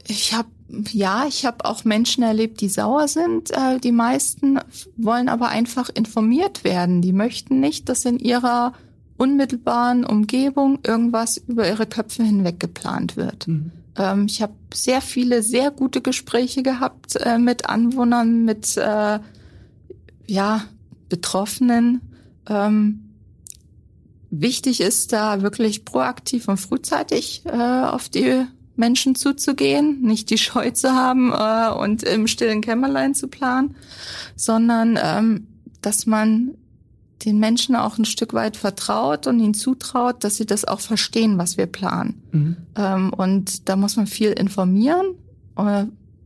Ich 0.07 0.33
habe 0.35 0.49
ja, 0.91 1.27
ich 1.29 1.45
habe 1.45 1.65
auch 1.67 1.85
Menschen 1.85 2.23
erlebt, 2.23 2.61
die 2.61 2.69
sauer 2.69 3.07
sind. 3.07 3.51
Äh, 3.51 3.79
die 3.79 3.93
meisten 3.93 4.59
wollen 4.97 5.29
aber 5.29 5.49
einfach 5.49 5.91
informiert 5.91 6.65
werden. 6.65 7.03
Die 7.03 7.13
möchten 7.13 7.61
nicht, 7.61 7.89
dass 7.89 8.05
in 8.07 8.19
ihrer 8.19 8.73
unmittelbaren 9.19 10.05
Umgebung 10.05 10.79
irgendwas 10.85 11.37
über 11.37 11.69
ihre 11.69 11.87
Köpfe 11.87 12.23
hinweg 12.23 12.59
geplant 12.59 13.17
wird. 13.17 13.47
Mhm. 13.49 13.71
Ähm, 13.97 14.27
ich 14.27 14.41
habe 14.41 14.55
sehr 14.73 15.03
viele 15.03 15.43
sehr 15.43 15.71
gute 15.71 16.01
Gespräche 16.01 16.63
gehabt 16.63 17.17
äh, 17.17 17.39
mit 17.39 17.67
Anwohnern, 17.69 18.45
mit 18.45 18.77
äh, 18.77 19.21
ja 20.27 20.65
Betroffenen. 21.09 22.01
Ähm, 22.49 23.11
wichtig 24.31 24.81
ist 24.81 25.13
da 25.13 25.43
wirklich 25.43 25.85
proaktiv 25.85 26.49
und 26.49 26.57
frühzeitig 26.57 27.43
äh, 27.45 27.51
auf 27.51 28.09
die 28.09 28.47
Menschen 28.77 29.15
zuzugehen, 29.15 30.01
nicht 30.03 30.31
die 30.31 30.39
Scheu 30.39 30.71
zu 30.71 30.93
haben 30.93 31.33
äh, 31.33 31.73
und 31.75 32.03
im 32.03 32.27
stillen 32.27 32.61
Kämmerlein 32.61 33.15
zu 33.15 33.29
planen, 33.29 33.77
sondern 34.37 34.99
ähm, 35.03 35.47
dass 35.83 36.07
man 36.07 36.53
den 37.25 37.39
Menschen 37.39 37.77
auch 37.77 37.99
ein 37.99 38.05
Stück 38.05 38.35
weit 38.35 38.57
vertraut 38.57 39.27
und 39.27 39.39
ihnen 39.39 39.55
zutraut, 39.55 40.25
dass 40.25 40.37
sie 40.37 40.47
das 40.47 40.65
auch 40.65 40.81
verstehen, 40.81 41.39
was 41.39 41.57
wir 41.57 41.67
planen. 41.67 42.23
Mhm. 42.33 42.57
Ähm, 42.77 43.13
und 43.13 43.69
da 43.69 43.77
muss 43.77 43.97
man 43.97 44.07
viel 44.07 44.31
informieren, 44.31 45.15
äh, 45.57 45.85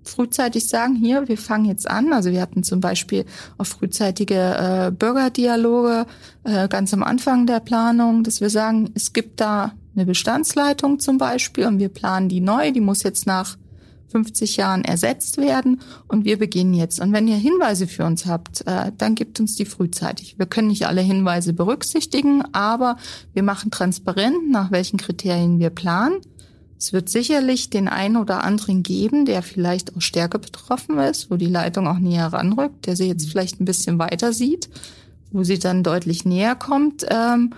frühzeitig 0.09 0.69
sagen, 0.69 0.95
hier, 0.95 1.29
wir 1.29 1.39
fangen 1.39 1.67
jetzt 1.67 1.89
an. 1.89 2.13
Also 2.13 2.31
wir 2.31 2.41
hatten 2.41 2.63
zum 2.63 2.81
Beispiel 2.81 3.25
auch 3.59 3.67
frühzeitige 3.67 4.35
äh, 4.35 4.91
Bürgerdialoge 4.91 6.07
äh, 6.45 6.69
ganz 6.69 6.93
am 6.95 7.03
Anfang 7.03 7.47
der 7.47 7.61
Planung, 7.61 8.25
dass 8.25 8.41
wir 8.41 8.51
sagen, 8.51 8.91
es 8.95 9.13
gibt 9.13 9.41
da 9.41 9.73
eine 9.95 10.07
Bestandsleitung 10.07 10.99
zum 10.99 11.19
Beispiel 11.19 11.67
und 11.67 11.79
wir 11.79 11.89
planen 11.89 12.29
die 12.29 12.41
neu, 12.41 12.71
die 12.73 12.81
muss 12.81 13.03
jetzt 13.03 13.27
nach 13.27 13.57
50 14.09 14.57
Jahren 14.57 14.85
ersetzt 14.85 15.37
werden 15.37 15.81
und 16.09 16.25
wir 16.25 16.39
beginnen 16.39 16.75
jetzt. 16.75 17.01
Und 17.01 17.13
wenn 17.13 17.29
ihr 17.29 17.37
Hinweise 17.37 17.87
für 17.87 18.05
uns 18.05 18.27
habt, 18.27 18.67
äh, 18.67 18.93
dann 18.97 19.15
gibt 19.15 19.41
uns 19.41 19.57
die 19.57 19.65
frühzeitig. 19.65 20.39
Wir 20.39 20.47
können 20.47 20.69
nicht 20.69 20.87
alle 20.87 21.01
Hinweise 21.01 21.53
berücksichtigen, 21.53 22.43
aber 22.53 22.97
wir 23.35 23.43
machen 23.43 23.71
transparent, 23.71 24.51
nach 24.51 24.71
welchen 24.71 24.99
Kriterien 24.99 25.59
wir 25.59 25.71
planen. 25.71 26.17
Es 26.79 26.93
wird 26.93 27.09
sicherlich 27.09 27.71
den 27.71 27.89
einen 27.89 28.17
oder 28.17 28.45
anderen 28.45 28.83
geben, 28.83 29.25
der 29.25 29.43
vielleicht 29.43 29.97
auch 29.97 30.03
stärker 30.03 30.39
betroffen 30.39 30.99
ist, 30.99 31.31
wo 31.31 31.37
die 31.37 31.47
Leitung 31.47 31.87
auch 31.87 31.99
näher 31.99 32.27
ranrückt, 32.27 32.87
der 32.87 32.97
sie 32.97 33.07
jetzt 33.07 33.29
vielleicht 33.29 33.61
ein 33.61 33.65
bisschen 33.65 33.99
weiter 33.99 34.33
sieht, 34.33 34.69
wo 35.33 35.43
sie 35.43 35.59
dann 35.59 35.83
deutlich 35.83 36.25
näher 36.25 36.55
kommt. 36.55 37.07
Ähm, 37.09 37.55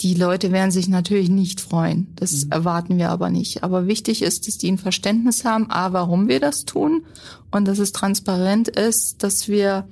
die 0.00 0.14
Leute 0.14 0.50
werden 0.50 0.70
sich 0.70 0.88
natürlich 0.88 1.28
nicht 1.28 1.60
freuen. 1.60 2.12
Das 2.16 2.44
mhm. 2.44 2.52
erwarten 2.52 2.96
wir 2.96 3.10
aber 3.10 3.28
nicht. 3.28 3.64
Aber 3.64 3.86
wichtig 3.86 4.22
ist, 4.22 4.46
dass 4.46 4.56
die 4.56 4.70
ein 4.70 4.78
Verständnis 4.78 5.44
haben, 5.44 5.70
a, 5.70 5.92
warum 5.92 6.28
wir 6.28 6.40
das 6.40 6.64
tun 6.64 7.04
und 7.50 7.66
dass 7.66 7.78
es 7.78 7.92
transparent 7.92 8.68
ist, 8.68 9.22
dass 9.22 9.48
wir 9.48 9.88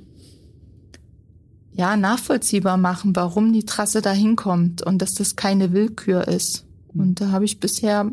ja 1.73 1.97
nachvollziehbar 1.97 2.77
machen, 2.77 3.15
warum 3.15 3.53
die 3.53 3.65
Trasse 3.65 4.03
dahin 4.03 4.35
kommt 4.35 4.83
und 4.83 5.03
dass 5.03 5.15
das 5.15 5.37
keine 5.37 5.73
Willkür 5.73 6.27
ist. 6.29 6.65
Mhm. 6.93 7.01
Und 7.01 7.21
da 7.21 7.31
habe 7.33 7.45
ich 7.45 7.61
bisher 7.61 8.11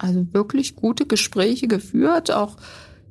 also 0.00 0.26
wirklich 0.32 0.76
gute 0.76 1.06
Gespräche 1.06 1.68
geführt, 1.68 2.30
auch 2.30 2.56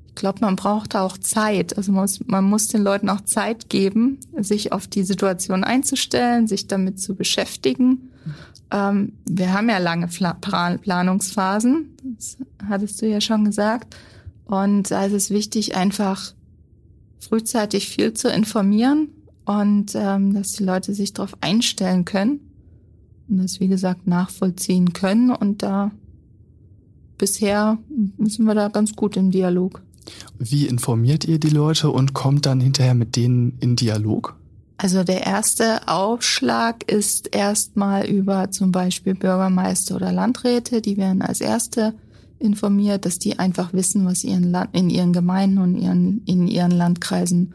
ich 0.07 0.15
glaube, 0.15 0.39
man 0.41 0.57
braucht 0.57 0.95
auch 0.97 1.17
Zeit. 1.17 1.77
Also 1.77 1.93
man 1.93 2.01
muss, 2.01 2.19
man 2.25 2.43
muss 2.43 2.67
den 2.67 2.83
Leuten 2.83 3.07
auch 3.09 3.21
Zeit 3.21 3.69
geben, 3.69 4.19
sich 4.37 4.73
auf 4.73 4.87
die 4.87 5.03
Situation 5.03 5.63
einzustellen, 5.63 6.47
sich 6.47 6.67
damit 6.67 6.99
zu 6.99 7.15
beschäftigen. 7.15 8.09
Ähm, 8.71 9.13
wir 9.29 9.53
haben 9.53 9.69
ja 9.69 9.77
lange 9.77 10.07
Planungsphasen, 10.07 11.95
das 12.17 12.37
hattest 12.67 13.01
du 13.01 13.07
ja 13.07 13.21
schon 13.21 13.45
gesagt. 13.45 13.95
Und 14.45 14.91
da 14.91 15.05
ist 15.05 15.13
es 15.13 15.29
wichtig, 15.29 15.75
einfach 15.75 16.33
frühzeitig 17.19 17.87
viel 17.87 18.13
zu 18.13 18.29
informieren 18.29 19.09
und 19.45 19.93
ähm, 19.95 20.33
dass 20.33 20.51
die 20.53 20.63
Leute 20.63 20.93
sich 20.93 21.13
darauf 21.13 21.37
einstellen 21.39 22.03
können 22.03 22.39
und 23.29 23.37
das, 23.37 23.59
wie 23.59 23.67
gesagt, 23.67 24.07
nachvollziehen 24.07 24.93
können. 24.93 25.29
Und 25.29 25.61
da 25.63 25.91
bisher 27.19 27.77
sind 28.17 28.45
wir 28.45 28.55
da 28.55 28.69
ganz 28.69 28.95
gut 28.95 29.15
im 29.15 29.29
Dialog. 29.29 29.83
Wie 30.39 30.65
informiert 30.65 31.25
ihr 31.25 31.39
die 31.39 31.49
Leute 31.49 31.91
und 31.91 32.13
kommt 32.13 32.47
dann 32.47 32.59
hinterher 32.59 32.95
mit 32.95 33.15
denen 33.15 33.57
in 33.59 33.75
Dialog? 33.75 34.35
Also 34.77 35.03
der 35.03 35.27
erste 35.27 35.87
Aufschlag 35.87 36.89
ist 36.89 37.35
erstmal 37.35 38.05
über 38.05 38.49
zum 38.49 38.71
Beispiel 38.71 39.13
Bürgermeister 39.13 39.95
oder 39.95 40.11
Landräte, 40.11 40.81
die 40.81 40.97
werden 40.97 41.21
als 41.21 41.41
erste 41.41 41.93
informiert, 42.39 43.05
dass 43.05 43.19
die 43.19 43.37
einfach 43.37 43.73
wissen, 43.73 44.05
was 44.05 44.23
ihren 44.23 44.49
Land, 44.49 44.69
in 44.71 44.89
ihren 44.89 45.11
Gemeinden 45.11 45.57
und 45.57 45.75
ihren, 45.75 46.23
in 46.25 46.47
ihren 46.47 46.71
Landkreisen 46.71 47.53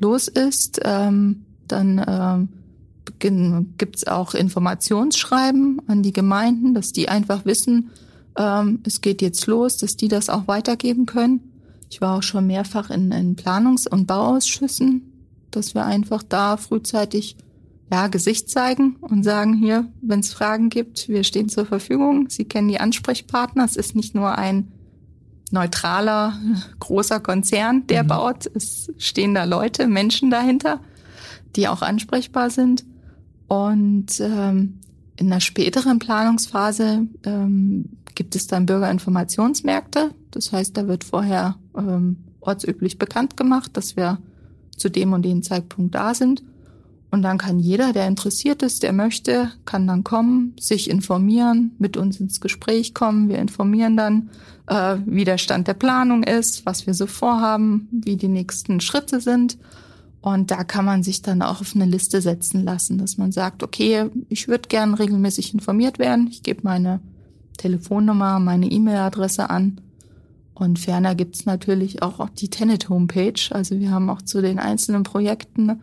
los 0.00 0.26
ist. 0.26 0.80
Ähm, 0.84 1.44
dann 1.68 2.04
ähm, 2.08 2.48
gibt 3.78 3.96
es 3.96 4.06
auch 4.08 4.34
Informationsschreiben 4.34 5.82
an 5.86 6.02
die 6.02 6.12
Gemeinden, 6.12 6.74
dass 6.74 6.92
die 6.92 7.08
einfach 7.08 7.44
wissen, 7.44 7.90
ähm, 8.36 8.80
es 8.84 9.00
geht 9.00 9.22
jetzt 9.22 9.46
los, 9.46 9.76
dass 9.76 9.96
die 9.96 10.08
das 10.08 10.28
auch 10.28 10.46
weitergeben 10.48 11.06
können. 11.06 11.40
Ich 11.90 12.00
war 12.00 12.16
auch 12.16 12.22
schon 12.22 12.46
mehrfach 12.46 12.90
in, 12.90 13.12
in 13.12 13.36
Planungs- 13.36 13.88
und 13.88 14.06
Bauausschüssen, 14.06 15.12
dass 15.50 15.74
wir 15.74 15.84
einfach 15.84 16.22
da 16.22 16.56
frühzeitig 16.56 17.36
ja, 17.90 18.08
Gesicht 18.08 18.50
zeigen 18.50 18.96
und 19.00 19.22
sagen 19.22 19.54
hier, 19.54 19.86
wenn 20.02 20.20
es 20.20 20.32
Fragen 20.32 20.70
gibt, 20.70 21.08
wir 21.08 21.22
stehen 21.22 21.48
zur 21.48 21.66
Verfügung. 21.66 22.28
Sie 22.28 22.44
kennen 22.44 22.68
die 22.68 22.80
Ansprechpartner. 22.80 23.64
Es 23.64 23.76
ist 23.76 23.94
nicht 23.94 24.14
nur 24.14 24.36
ein 24.36 24.72
neutraler, 25.52 26.38
großer 26.80 27.20
Konzern, 27.20 27.86
der 27.86 28.02
mhm. 28.02 28.08
baut. 28.08 28.50
Es 28.54 28.92
stehen 28.98 29.34
da 29.34 29.44
Leute, 29.44 29.86
Menschen 29.86 30.30
dahinter, 30.30 30.80
die 31.54 31.68
auch 31.68 31.82
ansprechbar 31.82 32.50
sind. 32.50 32.84
Und 33.46 34.18
ähm, 34.20 34.80
in 35.16 35.30
der 35.30 35.40
späteren 35.40 36.00
Planungsphase 36.00 37.06
ähm, 37.24 37.84
gibt 38.16 38.34
es 38.34 38.48
dann 38.48 38.66
Bürgerinformationsmärkte. 38.66 40.10
Das 40.32 40.50
heißt, 40.50 40.76
da 40.76 40.88
wird 40.88 41.04
vorher 41.04 41.56
ähm, 41.76 42.16
ortsüblich 42.40 42.98
bekannt 42.98 43.36
gemacht, 43.36 43.76
dass 43.76 43.96
wir 43.96 44.18
zu 44.76 44.90
dem 44.90 45.12
und 45.12 45.22
dem 45.22 45.44
Zeitpunkt 45.44 45.94
da 45.94 46.14
sind. 46.14 46.42
Und 47.10 47.22
dann 47.22 47.38
kann 47.38 47.60
jeder, 47.60 47.92
der 47.92 48.08
interessiert 48.08 48.62
ist, 48.62 48.82
der 48.82 48.92
möchte, 48.92 49.52
kann 49.64 49.86
dann 49.86 50.02
kommen, 50.02 50.56
sich 50.58 50.90
informieren, 50.90 51.72
mit 51.78 51.96
uns 51.96 52.18
ins 52.18 52.40
Gespräch 52.40 52.94
kommen. 52.94 53.28
Wir 53.28 53.38
informieren 53.38 53.96
dann, 53.96 54.30
äh, 54.66 54.96
wie 55.06 55.24
der 55.24 55.38
Stand 55.38 55.68
der 55.68 55.74
Planung 55.74 56.24
ist, 56.24 56.66
was 56.66 56.86
wir 56.86 56.94
so 56.94 57.06
vorhaben, 57.06 57.88
wie 57.92 58.16
die 58.16 58.28
nächsten 58.28 58.80
Schritte 58.80 59.20
sind. 59.20 59.56
Und 60.20 60.50
da 60.50 60.64
kann 60.64 60.84
man 60.84 61.04
sich 61.04 61.22
dann 61.22 61.42
auch 61.42 61.60
auf 61.60 61.76
eine 61.76 61.86
Liste 61.86 62.20
setzen 62.20 62.64
lassen, 62.64 62.98
dass 62.98 63.16
man 63.16 63.30
sagt, 63.30 63.62
okay, 63.62 64.10
ich 64.28 64.48
würde 64.48 64.68
gern 64.68 64.94
regelmäßig 64.94 65.54
informiert 65.54 66.00
werden. 66.00 66.26
Ich 66.28 66.42
gebe 66.42 66.62
meine 66.64 67.00
Telefonnummer, 67.56 68.38
meine 68.38 68.70
E-Mail-Adresse 68.70 69.50
an. 69.50 69.80
Und 70.54 70.78
ferner 70.78 71.14
gibt's 71.14 71.44
natürlich 71.44 72.02
auch 72.02 72.28
die 72.30 72.48
Tenet-Homepage. 72.48 73.40
Also 73.50 73.78
wir 73.78 73.90
haben 73.90 74.08
auch 74.08 74.22
zu 74.22 74.40
den 74.40 74.58
einzelnen 74.58 75.02
Projekten 75.02 75.80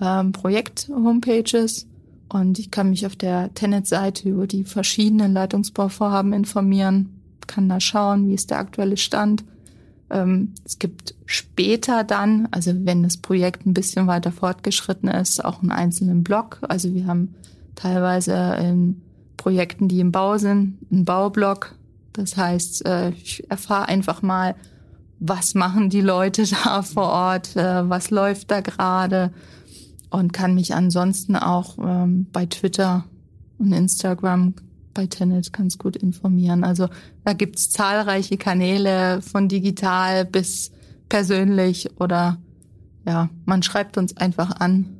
ähm, 0.00 0.32
Projekt-Homepages. 0.32 1.86
Und 2.28 2.58
ich 2.58 2.70
kann 2.70 2.90
mich 2.90 3.06
auf 3.06 3.14
der 3.14 3.54
Tenet-Seite 3.54 4.28
über 4.28 4.46
die 4.46 4.64
verschiedenen 4.64 5.32
Leitungsbauvorhaben 5.32 6.32
informieren, 6.32 7.20
kann 7.46 7.68
da 7.68 7.78
schauen, 7.78 8.28
wie 8.28 8.34
ist 8.34 8.50
der 8.50 8.58
aktuelle 8.58 8.96
Stand. 8.96 9.44
Ähm, 10.10 10.54
es 10.64 10.78
gibt 10.80 11.14
später 11.24 12.02
dann, 12.02 12.48
also 12.50 12.72
wenn 12.84 13.04
das 13.04 13.16
Projekt 13.16 13.64
ein 13.64 13.74
bisschen 13.74 14.08
weiter 14.08 14.32
fortgeschritten 14.32 15.08
ist, 15.08 15.44
auch 15.44 15.62
einen 15.62 15.70
einzelnen 15.70 16.24
Blog. 16.24 16.58
Also 16.62 16.92
wir 16.94 17.06
haben 17.06 17.34
teilweise 17.76 18.56
in 18.60 19.02
Projekten, 19.46 19.86
die 19.86 20.00
im 20.00 20.10
Bau 20.10 20.38
sind, 20.38 20.76
einen 20.90 21.04
Baublock, 21.04 21.76
das 22.14 22.36
heißt, 22.36 22.84
äh, 22.84 23.10
ich 23.10 23.48
erfahre 23.48 23.86
einfach 23.88 24.20
mal, 24.20 24.56
was 25.20 25.54
machen 25.54 25.88
die 25.88 26.00
Leute 26.00 26.42
da 26.64 26.82
vor 26.82 27.10
Ort, 27.10 27.54
äh, 27.54 27.88
was 27.88 28.10
läuft 28.10 28.50
da 28.50 28.60
gerade? 28.60 29.32
Und 30.10 30.32
kann 30.32 30.56
mich 30.56 30.74
ansonsten 30.74 31.36
auch 31.36 31.78
ähm, 31.78 32.26
bei 32.32 32.46
Twitter 32.46 33.04
und 33.58 33.72
Instagram 33.72 34.54
bei 34.94 35.06
Tenet 35.06 35.52
ganz 35.52 35.78
gut 35.78 35.94
informieren. 35.94 36.64
Also 36.64 36.88
da 37.24 37.32
gibt's 37.32 37.70
zahlreiche 37.70 38.38
Kanäle 38.38 39.22
von 39.22 39.46
digital 39.46 40.24
bis 40.24 40.72
persönlich 41.08 41.88
oder 42.00 42.38
ja, 43.06 43.30
man 43.44 43.62
schreibt 43.62 43.96
uns 43.96 44.16
einfach 44.16 44.58
an 44.58 44.95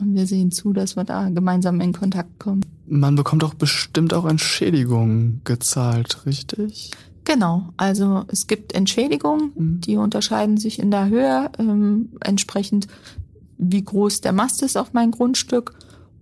und 0.00 0.14
wir 0.14 0.26
sehen 0.26 0.50
zu, 0.50 0.72
dass 0.72 0.96
wir 0.96 1.04
da 1.04 1.28
gemeinsam 1.28 1.80
in 1.80 1.92
Kontakt 1.92 2.38
kommen. 2.38 2.64
Man 2.86 3.16
bekommt 3.16 3.42
doch 3.42 3.54
bestimmt 3.54 4.14
auch 4.14 4.24
Entschädigungen 4.24 5.40
gezahlt, 5.44 6.26
richtig? 6.26 6.90
Genau, 7.24 7.68
also 7.76 8.24
es 8.28 8.46
gibt 8.46 8.74
Entschädigungen, 8.74 9.52
mhm. 9.54 9.80
die 9.80 9.96
unterscheiden 9.96 10.56
sich 10.56 10.78
in 10.78 10.90
der 10.90 11.08
Höhe, 11.08 11.50
ähm, 11.58 12.10
entsprechend 12.20 12.88
wie 13.58 13.84
groß 13.84 14.22
der 14.22 14.32
Mast 14.32 14.62
ist 14.62 14.76
auf 14.76 14.92
mein 14.92 15.12
Grundstück. 15.12 15.74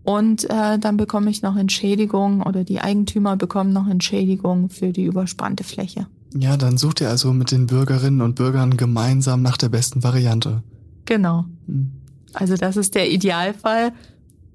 Und 0.02 0.48
äh, 0.48 0.78
dann 0.78 0.96
bekomme 0.96 1.30
ich 1.30 1.42
noch 1.42 1.56
Entschädigung 1.56 2.42
oder 2.42 2.64
die 2.64 2.80
Eigentümer 2.80 3.36
bekommen 3.36 3.72
noch 3.72 3.86
Entschädigung 3.86 4.68
für 4.70 4.92
die 4.92 5.04
überspannte 5.04 5.64
Fläche. 5.64 6.06
Ja, 6.34 6.56
dann 6.56 6.78
sucht 6.78 7.00
ihr 7.00 7.08
also 7.08 7.32
mit 7.32 7.50
den 7.50 7.66
Bürgerinnen 7.66 8.20
und 8.20 8.36
Bürgern 8.36 8.76
gemeinsam 8.76 9.42
nach 9.42 9.56
der 9.56 9.68
besten 9.68 10.02
Variante. 10.02 10.62
Genau. 11.04 11.44
Hm. 11.66 11.92
Also 12.32 12.56
das 12.56 12.76
ist 12.76 12.94
der 12.94 13.10
Idealfall. 13.10 13.92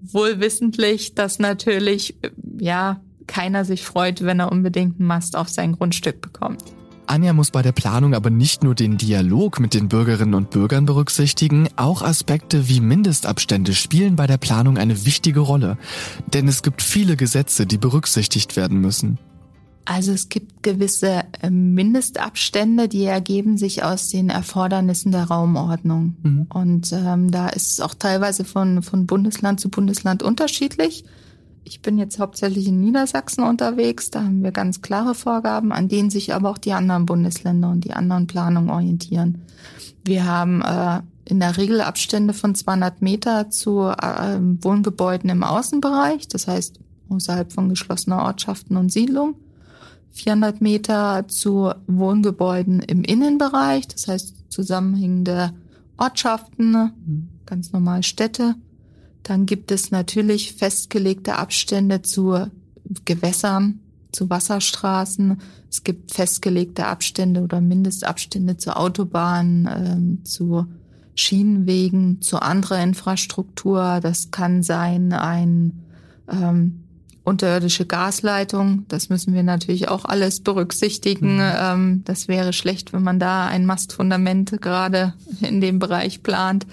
Wohl 0.02 0.40
wissentlich, 0.40 1.16
dass 1.16 1.40
natürlich, 1.40 2.16
ja, 2.60 3.02
keiner 3.28 3.66
sich 3.66 3.84
freut, 3.84 4.24
wenn 4.24 4.40
er 4.40 4.52
unbedingt 4.52 5.00
einen 5.00 5.08
Mast 5.08 5.36
auf 5.36 5.50
sein 5.50 5.74
Grundstück 5.74 6.22
bekommt. 6.22 6.64
Anja 7.08 7.34
muss 7.34 7.52
bei 7.52 7.62
der 7.62 7.72
Planung 7.72 8.14
aber 8.14 8.30
nicht 8.30 8.64
nur 8.64 8.76
den 8.76 8.98
Dialog 8.98 9.60
mit 9.60 9.74
den 9.74 9.90
Bürgerinnen 9.90 10.34
und 10.34 10.50
Bürgern 10.50 10.86
berücksichtigen, 10.86 11.70
auch 11.76 12.02
Aspekte 12.02 12.68
wie 12.68 12.80
Mindestabstände 12.80 13.74
spielen 13.74 14.16
bei 14.16 14.28
der 14.28 14.38
Planung 14.38 14.78
eine 14.78 15.06
wichtige 15.06 15.42
Rolle. 15.42 15.78
Denn 16.34 16.48
es 16.48 16.64
gibt 16.64 16.82
viele 16.82 17.16
Gesetze, 17.16 17.66
die 17.66 17.78
berücksichtigt 17.78 18.56
werden 18.56 18.80
müssen. 18.80 19.20
Also 19.86 20.12
es 20.12 20.30
gibt 20.30 20.64
gewisse 20.64 21.24
äh, 21.42 21.50
Mindestabstände, 21.52 22.88
die 22.88 23.06
ergeben 23.06 23.58
sich 23.58 23.84
aus 23.84 24.10
den 24.10 24.30
Erfordernissen 24.30 25.12
der 25.12 25.26
Raumordnung. 25.26 26.16
Mhm. 26.24 26.48
Und 26.52 26.92
ähm, 26.92 27.30
da 27.30 27.50
ist 27.50 27.74
es 27.74 27.82
auch 27.82 27.94
teilweise 27.94 28.46
von, 28.46 28.82
von 28.82 29.06
Bundesland 29.06 29.60
zu 29.60 29.70
Bundesland 29.70 30.24
unterschiedlich. 30.24 31.06
Ich 31.64 31.82
bin 31.82 32.00
jetzt 32.00 32.20
hauptsächlich 32.20 32.68
in 32.68 32.80
Niedersachsen 32.80 33.44
unterwegs. 33.44 34.10
Da 34.10 34.24
haben 34.24 34.44
wir 34.44 34.52
ganz 34.52 34.82
klare 34.82 35.14
Vorgaben, 35.14 35.72
an 35.72 35.88
denen 35.88 36.10
sich 36.10 36.34
aber 36.34 36.50
auch 36.50 36.58
die 36.58 36.74
anderen 36.74 37.06
Bundesländer 37.06 37.70
und 37.70 37.86
die 37.86 37.94
anderen 37.94 38.28
Planungen 38.28 38.72
orientieren. 38.72 39.44
Wir 40.04 40.26
haben 40.26 40.62
äh, 40.62 41.02
in 41.26 41.40
der 41.40 41.58
Regel 41.58 41.82
Abstände 41.82 42.34
von 42.34 42.56
200 42.56 43.02
Meter 43.02 43.50
zu 43.50 43.82
äh, 43.82 44.40
Wohngebäuden 44.40 45.30
im 45.30 45.44
Außenbereich, 45.44 46.28
das 46.28 46.48
heißt 46.48 46.80
außerhalb 47.10 47.52
von 47.52 47.70
geschlossener 47.70 48.24
Ortschaften 48.24 48.78
und 48.78 48.92
Siedlungen. 48.92 49.36
400 50.16 50.62
Meter 50.62 51.28
zu 51.28 51.72
Wohngebäuden 51.88 52.80
im 52.80 53.04
Innenbereich, 53.04 53.88
das 53.88 54.08
heißt 54.08 54.46
zusammenhängende 54.50 55.52
Ortschaften, 55.98 56.72
mhm. 56.72 57.30
ganz 57.46 57.74
normal 57.74 58.02
Städte. 58.02 58.56
Dann 59.24 59.46
gibt 59.46 59.72
es 59.72 59.92
natürlich 59.92 60.54
festgelegte 60.54 61.36
Abstände 61.36 62.02
zu 62.02 62.48
Gewässern, 63.04 63.80
zu 64.12 64.30
Wasserstraßen. 64.30 65.38
Es 65.70 65.84
gibt 65.84 66.14
festgelegte 66.14 66.88
Abstände 66.88 67.42
oder 67.42 67.60
Mindestabstände 67.60 68.56
zu 68.56 68.78
Autobahnen, 68.78 69.68
ähm, 69.70 70.26
zu 70.26 70.66
Schienenwegen, 71.16 72.22
zu 72.22 72.42
anderer 72.42 72.82
Infrastruktur. 72.82 74.00
Das 74.02 74.32
kann 74.32 74.64
sein 74.64 75.12
ein 75.12 75.84
ähm, 76.32 76.85
unterirdische 77.26 77.86
Gasleitung. 77.86 78.86
Das 78.88 79.10
müssen 79.10 79.34
wir 79.34 79.44
natürlich 79.44 79.90
auch 79.90 80.06
alles 80.06 80.40
berücksichtigen. 80.40 81.38
Mhm. 81.38 81.52
Ähm, 81.60 82.02
das 82.06 82.28
wäre 82.28 82.54
schlecht, 82.54 82.94
wenn 82.94 83.04
man 83.04 83.20
da 83.20 83.48
ein 83.48 83.66
Mastfundament 83.66 84.62
gerade 84.62 85.14
in 85.42 85.60
dem 85.60 85.80
Bereich 85.80 86.24
plant. 86.24 86.66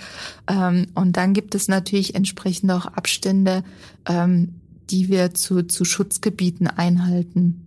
Ähm, 0.46 0.86
und 0.94 1.16
dann 1.16 1.32
gibt 1.32 1.54
es 1.54 1.68
natürlich 1.68 2.14
entsprechend 2.14 2.70
auch 2.70 2.86
Abstände, 2.86 3.64
ähm, 4.06 4.54
die 4.90 5.08
wir 5.08 5.34
zu, 5.34 5.62
zu 5.62 5.84
Schutzgebieten 5.84 6.66
einhalten. 6.66 7.64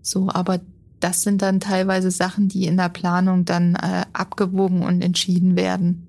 So, 0.00 0.28
aber 0.30 0.60
das 1.00 1.22
sind 1.22 1.42
dann 1.42 1.60
teilweise 1.60 2.10
Sachen, 2.10 2.48
die 2.48 2.66
in 2.66 2.78
der 2.78 2.88
Planung 2.88 3.44
dann 3.44 3.74
äh, 3.74 4.06
abgewogen 4.14 4.82
und 4.82 5.02
entschieden 5.02 5.56
werden. 5.56 6.06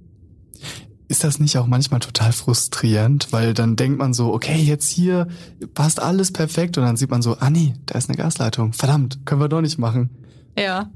Ist 1.08 1.24
das 1.24 1.40
nicht 1.40 1.58
auch 1.58 1.68
manchmal 1.68 2.00
total 2.00 2.32
frustrierend, 2.32 3.32
weil 3.32 3.54
dann 3.54 3.76
denkt 3.76 4.00
man 4.00 4.14
so, 4.14 4.34
okay, 4.34 4.58
jetzt 4.58 4.90
hier 4.90 5.28
passt 5.76 6.00
alles 6.02 6.32
perfekt 6.32 6.78
und 6.78 6.84
dann 6.84 6.98
sieht 6.98 7.12
man 7.12 7.22
so, 7.22 7.38
ah 7.40 7.50
nee, 7.50 7.76
da 7.86 7.98
ist 7.98 8.10
eine 8.10 8.18
Gasleitung. 8.18 8.74
Verdammt, 8.74 9.20
können 9.26 9.42
wir 9.42 9.50
doch 9.50 9.62
nicht 9.62 9.78
machen. 9.78 10.10
Ja, 10.58 10.90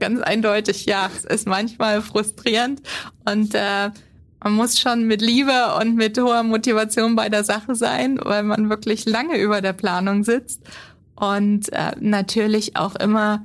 ganz 0.00 0.20
eindeutig, 0.20 0.86
ja. 0.86 1.08
Es 1.16 1.24
ist 1.24 1.46
manchmal 1.46 2.02
frustrierend 2.02 2.82
und 3.24 3.54
äh, 3.54 3.90
man 4.42 4.52
muss 4.54 4.80
schon 4.80 5.06
mit 5.06 5.20
Liebe 5.20 5.76
und 5.80 5.96
mit 5.96 6.18
hoher 6.18 6.42
Motivation 6.42 7.14
bei 7.14 7.28
der 7.28 7.44
Sache 7.44 7.74
sein, 7.74 8.18
weil 8.22 8.42
man 8.42 8.70
wirklich 8.70 9.04
lange 9.04 9.38
über 9.38 9.60
der 9.60 9.74
Planung 9.74 10.24
sitzt 10.24 10.62
und 11.14 11.72
äh, 11.72 11.92
natürlich 12.00 12.76
auch 12.76 12.96
immer 12.96 13.44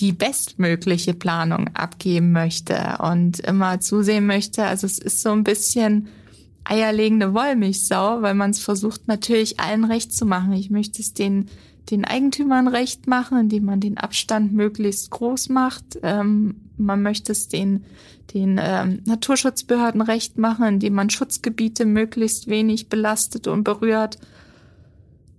die 0.00 0.12
bestmögliche 0.12 1.14
Planung 1.14 1.70
abgeben 1.74 2.32
möchte 2.32 2.98
und 3.00 3.40
immer 3.40 3.80
zusehen 3.80 4.26
möchte. 4.26 4.64
Also 4.64 4.86
es 4.86 4.98
ist 4.98 5.22
so 5.22 5.30
ein 5.30 5.44
bisschen 5.44 6.08
eierlegende 6.64 7.34
Wollmilchsau, 7.34 8.22
weil 8.22 8.34
man 8.34 8.50
es 8.50 8.58
versucht 8.58 9.06
natürlich 9.06 9.60
allen 9.60 9.84
recht 9.84 10.12
zu 10.12 10.26
machen. 10.26 10.52
Ich 10.52 10.70
möchte 10.70 11.00
es 11.00 11.12
den, 11.12 11.46
den 11.90 12.04
Eigentümern 12.04 12.68
recht 12.68 13.06
machen, 13.06 13.38
indem 13.38 13.66
man 13.66 13.80
den 13.80 13.98
Abstand 13.98 14.52
möglichst 14.52 15.10
groß 15.10 15.50
macht. 15.50 15.98
Ähm, 16.02 16.56
man 16.76 17.02
möchte 17.02 17.32
es 17.32 17.48
den, 17.48 17.84
den 18.32 18.58
ähm, 18.60 19.00
Naturschutzbehörden 19.04 20.00
recht 20.00 20.38
machen, 20.38 20.64
indem 20.66 20.94
man 20.94 21.10
Schutzgebiete 21.10 21.84
möglichst 21.84 22.48
wenig 22.48 22.88
belastet 22.88 23.46
und 23.46 23.62
berührt. 23.62 24.18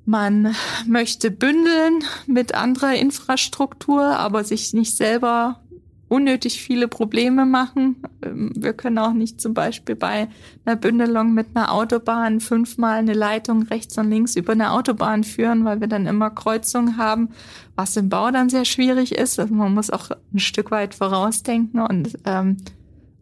Man 0.06 0.56
möchte 0.88 1.32
bündeln 1.32 2.04
mit 2.28 2.54
anderer 2.54 2.94
Infrastruktur, 2.94 4.04
aber 4.04 4.44
sich 4.44 4.74
nicht 4.74 4.96
selber 4.96 5.62
unnötig 6.08 6.62
viele 6.62 6.88
Probleme 6.88 7.46
machen. 7.46 7.98
Ähm, 8.22 8.52
wir 8.56 8.74
können 8.74 9.00
auch 9.00 9.14
nicht 9.14 9.42
zum 9.42 9.54
Beispiel 9.54 9.96
bei 9.96 10.28
einer 10.64 10.76
Bündelung 10.76 11.34
mit 11.34 11.48
einer 11.56 11.72
Autobahn 11.72 12.40
fünfmal 12.40 13.00
eine 13.00 13.14
Leitung 13.14 13.64
rechts 13.64 13.98
und 13.98 14.10
links 14.10 14.36
über 14.36 14.54
eine 14.54 14.72
Autobahn 14.72 15.24
führen, 15.24 15.66
weil 15.66 15.82
wir 15.82 15.88
dann 15.88 16.06
immer 16.06 16.30
Kreuzungen 16.30 16.98
haben, 16.98 17.30
was 17.76 17.98
im 17.98 18.10
Bau 18.10 18.30
dann 18.32 18.50
sehr 18.50 18.66
schwierig 18.66 19.14
ist. 19.14 19.40
Also 19.40 19.54
man 19.54 19.74
muss 19.74 19.90
auch 19.90 20.12
ein 20.34 20.40
Stück 20.40 20.72
weit 20.72 20.94
vorausdenken 20.94 21.80
und 21.82 22.18
ähm, 22.26 22.58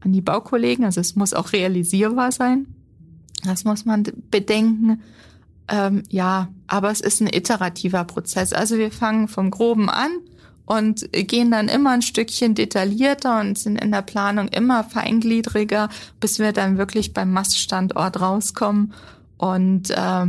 an 0.02 0.12
die 0.12 0.22
Baukollegen, 0.22 0.84
also 0.84 1.00
es 1.00 1.16
muss 1.16 1.34
auch 1.34 1.54
realisierbar 1.54 2.34
sein. 2.34 2.68
Das 3.46 3.64
muss 3.64 3.86
man 3.86 4.04
bedenken. 4.30 5.02
Ähm, 5.68 6.04
ja, 6.10 6.50
aber 6.68 6.92
es 6.92 7.02
ist 7.02 7.22
ein 7.22 7.28
iterativer 7.28 8.04
Prozess. 8.04 8.54
Also 8.54 8.78
wir 8.78 8.92
fangen 8.92 9.28
vom 9.28 9.50
Groben 9.50 9.90
an 9.90 10.12
und 10.66 11.10
gehen 11.12 11.52
dann 11.52 11.68
immer 11.68 11.92
ein 11.92 12.02
Stückchen 12.02 12.56
detaillierter 12.56 13.40
und 13.40 13.58
sind 13.58 13.82
in 13.82 13.92
der 13.92 14.02
Planung 14.02 14.48
immer 14.50 14.84
feingliedriger, 14.84 15.90
bis 16.20 16.40
wir 16.40 16.54
dann 16.54 16.78
wirklich 16.78 17.14
beim 17.14 17.32
Maststandort 17.32 18.20
rauskommen. 18.20 18.94
Und 19.38 19.90
äh, 19.90 20.26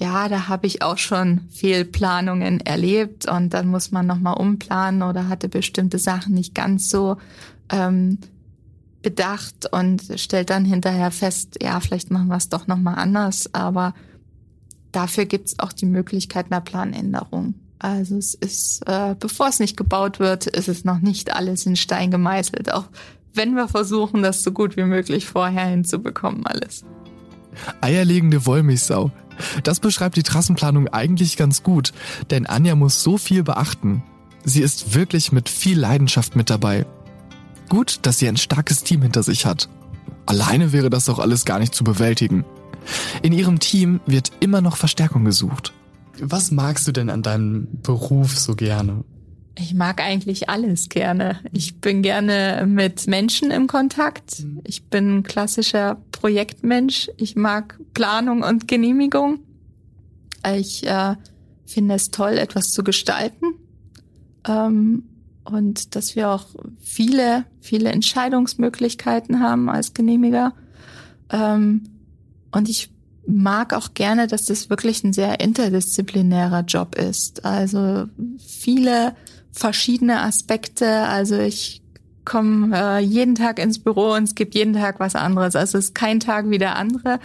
ja, 0.00 0.28
da 0.28 0.48
habe 0.48 0.66
ich 0.66 0.82
auch 0.82 0.98
schon 0.98 1.42
Fehlplanungen 1.50 2.60
erlebt 2.60 3.28
und 3.28 3.52
dann 3.52 3.68
muss 3.68 3.92
man 3.92 4.06
nochmal 4.06 4.34
umplanen 4.34 5.02
oder 5.02 5.28
hatte 5.28 5.48
bestimmte 5.48 5.98
Sachen 5.98 6.34
nicht 6.34 6.54
ganz 6.54 6.88
so 6.88 7.18
ähm, 7.70 8.18
bedacht 9.02 9.72
und 9.72 10.02
stellt 10.16 10.50
dann 10.50 10.64
hinterher 10.64 11.10
fest, 11.10 11.58
ja, 11.62 11.80
vielleicht 11.80 12.10
machen 12.10 12.28
wir 12.28 12.36
es 12.36 12.48
doch 12.48 12.66
nochmal 12.66 12.96
anders, 12.96 13.54
aber 13.54 13.94
dafür 14.92 15.24
gibt 15.24 15.48
es 15.48 15.58
auch 15.58 15.72
die 15.72 15.86
Möglichkeit 15.86 16.46
einer 16.50 16.60
Planänderung. 16.60 17.54
Also 17.78 18.16
es 18.16 18.34
ist, 18.34 18.82
äh, 18.86 19.14
bevor 19.18 19.48
es 19.48 19.58
nicht 19.58 19.76
gebaut 19.76 20.20
wird, 20.20 20.46
ist 20.46 20.68
es 20.68 20.84
noch 20.84 21.00
nicht 21.00 21.34
alles 21.34 21.64
in 21.64 21.76
Stein 21.76 22.10
gemeißelt, 22.10 22.72
auch 22.72 22.84
wenn 23.32 23.54
wir 23.54 23.68
versuchen, 23.68 24.22
das 24.22 24.42
so 24.42 24.52
gut 24.52 24.76
wie 24.76 24.84
möglich 24.84 25.26
vorher 25.26 25.66
hinzubekommen, 25.66 26.46
alles. 26.46 26.84
Eierlegende 27.80 28.44
Wollmilchsau. 28.44 29.10
Das 29.62 29.80
beschreibt 29.80 30.16
die 30.16 30.22
Trassenplanung 30.22 30.88
eigentlich 30.88 31.36
ganz 31.36 31.62
gut, 31.62 31.92
denn 32.30 32.46
Anja 32.46 32.74
muss 32.74 33.02
so 33.02 33.16
viel 33.16 33.42
beachten. 33.42 34.02
Sie 34.44 34.60
ist 34.60 34.94
wirklich 34.94 35.32
mit 35.32 35.48
viel 35.48 35.78
Leidenschaft 35.78 36.36
mit 36.36 36.50
dabei. 36.50 36.86
Gut, 37.68 38.00
dass 38.02 38.18
sie 38.18 38.28
ein 38.28 38.36
starkes 38.36 38.82
Team 38.82 39.02
hinter 39.02 39.22
sich 39.22 39.46
hat. 39.46 39.68
Alleine 40.26 40.72
wäre 40.72 40.90
das 40.90 41.06
doch 41.06 41.18
alles 41.18 41.44
gar 41.44 41.58
nicht 41.58 41.74
zu 41.74 41.84
bewältigen. 41.84 42.44
In 43.22 43.32
ihrem 43.32 43.58
Team 43.58 44.00
wird 44.06 44.30
immer 44.40 44.60
noch 44.60 44.76
Verstärkung 44.76 45.24
gesucht. 45.24 45.72
Was 46.20 46.50
magst 46.50 46.86
du 46.86 46.92
denn 46.92 47.10
an 47.10 47.22
deinem 47.22 47.68
Beruf 47.82 48.38
so 48.38 48.54
gerne? 48.54 49.04
Ich 49.58 49.74
mag 49.74 50.00
eigentlich 50.00 50.48
alles 50.48 50.88
gerne. 50.88 51.40
Ich 51.52 51.80
bin 51.80 52.02
gerne 52.02 52.64
mit 52.66 53.06
Menschen 53.06 53.50
im 53.50 53.66
Kontakt. 53.66 54.40
Mhm. 54.40 54.60
Ich 54.64 54.84
bin 54.84 55.18
ein 55.18 55.22
klassischer 55.22 56.00
Projektmensch. 56.12 57.10
Ich 57.16 57.36
mag 57.36 57.78
Planung 57.92 58.42
und 58.42 58.68
Genehmigung. 58.68 59.40
Ich 60.56 60.86
äh, 60.86 61.16
finde 61.66 61.94
es 61.94 62.10
toll, 62.10 62.38
etwas 62.38 62.70
zu 62.70 62.82
gestalten. 62.82 63.46
Ähm, 64.46 65.04
und 65.44 65.94
dass 65.96 66.16
wir 66.16 66.30
auch 66.30 66.46
viele, 66.78 67.44
viele 67.60 67.90
Entscheidungsmöglichkeiten 67.90 69.40
haben 69.40 69.68
als 69.68 69.94
Genehmiger. 69.94 70.54
Ähm, 71.30 71.82
und 72.52 72.68
ich 72.68 72.90
mag 73.26 73.74
auch 73.74 73.94
gerne, 73.94 74.26
dass 74.26 74.46
das 74.46 74.70
wirklich 74.70 75.04
ein 75.04 75.12
sehr 75.12 75.40
interdisziplinärer 75.40 76.62
Job 76.62 76.94
ist. 76.94 77.44
Also 77.44 78.06
viele 78.38 79.14
verschiedene 79.52 80.20
Aspekte. 80.22 81.02
Also 81.06 81.38
ich 81.38 81.82
komme 82.24 82.76
äh, 82.76 82.98
jeden 83.00 83.34
Tag 83.34 83.58
ins 83.58 83.78
Büro 83.78 84.14
und 84.14 84.24
es 84.24 84.34
gibt 84.34 84.54
jeden 84.54 84.74
Tag 84.74 85.00
was 85.00 85.14
anderes. 85.14 85.56
Also 85.56 85.78
es 85.78 85.86
ist 85.86 85.94
kein 85.94 86.20
Tag 86.20 86.50
wie 86.50 86.58
der 86.58 86.76
andere. 86.76 87.20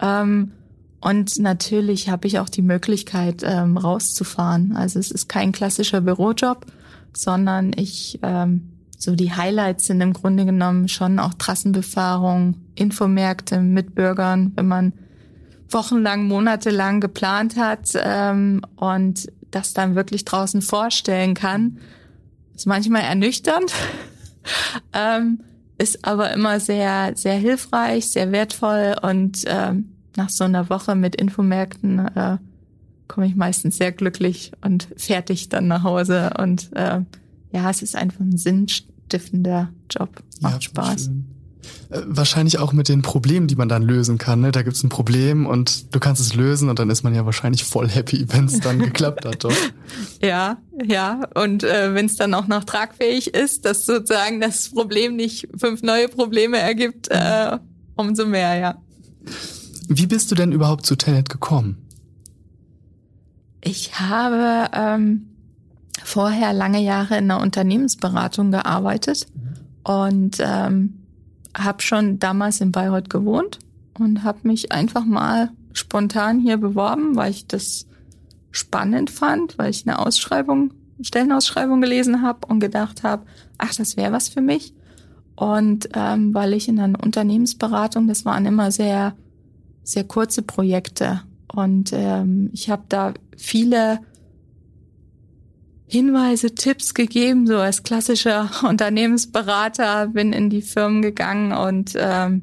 Ähm, 0.00 0.52
und 1.00 1.38
natürlich 1.38 2.08
habe 2.08 2.26
ich 2.26 2.38
auch 2.38 2.48
die 2.48 2.62
Möglichkeit, 2.62 3.42
ähm, 3.44 3.76
rauszufahren. 3.76 4.74
Also 4.76 4.98
es 4.98 5.10
ist 5.10 5.28
kein 5.28 5.52
klassischer 5.52 6.00
Bürojob, 6.00 6.66
sondern 7.12 7.72
ich 7.76 8.18
ähm, 8.22 8.72
so 8.98 9.14
die 9.14 9.32
Highlights 9.32 9.86
sind 9.86 10.00
im 10.00 10.12
Grunde 10.12 10.46
genommen 10.46 10.88
schon 10.88 11.18
auch 11.18 11.34
Trassenbefahrung, 11.34 12.54
Infomärkte 12.76 13.60
mit 13.60 13.94
Bürgern, 13.94 14.52
wenn 14.54 14.68
man 14.68 14.92
wochenlang, 15.68 16.28
monatelang 16.28 17.00
geplant 17.00 17.56
hat 17.56 17.90
ähm, 17.96 18.62
und 18.76 19.26
das 19.50 19.72
dann 19.72 19.94
wirklich 19.94 20.24
draußen 20.24 20.62
vorstellen 20.62 21.34
kann. 21.34 21.78
Ist 22.54 22.66
manchmal 22.66 23.02
ernüchternd, 23.02 23.72
ähm, 24.92 25.40
ist 25.78 26.04
aber 26.04 26.32
immer 26.32 26.60
sehr, 26.60 27.12
sehr 27.16 27.34
hilfreich, 27.34 28.08
sehr 28.08 28.32
wertvoll 28.32 28.96
und 29.02 29.44
ähm, 29.46 29.92
nach 30.16 30.30
so 30.30 30.44
einer 30.44 30.70
Woche 30.70 30.94
mit 30.94 31.16
Infomärkten 31.16 31.98
äh, 31.98 32.38
komme 33.08 33.26
ich 33.26 33.36
meistens 33.36 33.76
sehr 33.76 33.92
glücklich 33.92 34.52
und 34.62 34.88
fertig 34.96 35.48
dann 35.48 35.68
nach 35.68 35.82
Hause 35.82 36.30
und 36.38 36.74
äh, 36.74 37.00
ja, 37.52 37.70
es 37.70 37.82
ist 37.82 37.96
einfach 37.96 38.20
ein 38.20 38.36
sinnstiftender 38.36 39.70
Job. 39.90 40.22
Macht 40.40 40.54
ja, 40.54 40.60
Spaß. 40.60 41.04
Schön. 41.04 41.35
Äh, 41.88 42.02
wahrscheinlich 42.06 42.58
auch 42.58 42.72
mit 42.72 42.88
den 42.88 43.02
Problemen, 43.02 43.46
die 43.46 43.54
man 43.54 43.68
dann 43.68 43.82
lösen 43.82 44.18
kann. 44.18 44.40
Ne? 44.40 44.50
Da 44.50 44.62
gibt's 44.62 44.82
ein 44.82 44.88
Problem 44.88 45.46
und 45.46 45.94
du 45.94 46.00
kannst 46.00 46.20
es 46.20 46.34
lösen 46.34 46.68
und 46.68 46.78
dann 46.78 46.90
ist 46.90 47.04
man 47.04 47.14
ja 47.14 47.24
wahrscheinlich 47.24 47.64
voll 47.64 47.88
happy, 47.88 48.26
wenn 48.32 48.46
es 48.46 48.60
dann 48.60 48.78
geklappt 48.78 49.24
hat, 49.24 49.44
doch? 49.44 49.52
Ja, 50.22 50.58
ja. 50.84 51.20
Und 51.34 51.62
äh, 51.62 51.94
wenn 51.94 52.06
es 52.06 52.16
dann 52.16 52.34
auch 52.34 52.48
noch 52.48 52.64
tragfähig 52.64 53.34
ist, 53.34 53.64
dass 53.64 53.86
sozusagen 53.86 54.40
das 54.40 54.70
Problem 54.70 55.14
nicht 55.14 55.48
fünf 55.56 55.82
neue 55.82 56.08
Probleme 56.08 56.58
ergibt, 56.58 57.08
äh, 57.10 57.58
umso 57.94 58.26
mehr, 58.26 58.56
ja. 58.56 58.74
Wie 59.88 60.06
bist 60.06 60.30
du 60.30 60.34
denn 60.34 60.50
überhaupt 60.50 60.86
zu 60.86 60.96
Tenet 60.96 61.28
gekommen? 61.28 61.86
Ich 63.62 63.98
habe 64.00 64.70
ähm, 64.72 65.28
vorher 66.02 66.52
lange 66.52 66.82
Jahre 66.82 67.18
in 67.18 67.30
einer 67.30 67.40
Unternehmensberatung 67.40 68.50
gearbeitet 68.50 69.26
und 69.84 70.38
ähm, 70.40 71.05
habe 71.56 71.82
schon 71.82 72.18
damals 72.18 72.60
in 72.60 72.72
Bayreuth 72.72 73.10
gewohnt 73.10 73.58
und 73.98 74.24
habe 74.24 74.40
mich 74.42 74.72
einfach 74.72 75.04
mal 75.04 75.50
spontan 75.72 76.40
hier 76.40 76.56
beworben, 76.56 77.16
weil 77.16 77.30
ich 77.30 77.46
das 77.46 77.86
spannend 78.50 79.10
fand, 79.10 79.58
weil 79.58 79.70
ich 79.70 79.86
eine 79.86 79.98
Ausschreibung, 79.98 80.72
Stellenausschreibung 81.00 81.80
gelesen 81.80 82.22
habe 82.22 82.46
und 82.46 82.60
gedacht 82.60 83.02
habe, 83.02 83.26
ach, 83.58 83.74
das 83.74 83.96
wäre 83.96 84.12
was 84.12 84.28
für 84.28 84.40
mich. 84.40 84.72
Und 85.34 85.90
ähm, 85.94 86.32
weil 86.32 86.54
ich 86.54 86.68
in 86.68 86.80
einer 86.80 87.02
Unternehmensberatung, 87.02 88.08
das 88.08 88.24
waren 88.24 88.46
immer 88.46 88.70
sehr, 88.70 89.14
sehr 89.82 90.04
kurze 90.04 90.42
Projekte. 90.42 91.20
Und 91.52 91.90
ähm, 91.92 92.50
ich 92.52 92.70
habe 92.70 92.84
da 92.88 93.12
viele 93.36 94.00
Hinweise, 95.88 96.54
Tipps 96.54 96.94
gegeben, 96.94 97.46
so 97.46 97.56
als 97.56 97.82
klassischer 97.82 98.50
Unternehmensberater, 98.68 100.08
bin 100.08 100.32
in 100.32 100.50
die 100.50 100.62
Firmen 100.62 101.02
gegangen 101.02 101.52
und 101.52 101.92
ähm, 101.96 102.42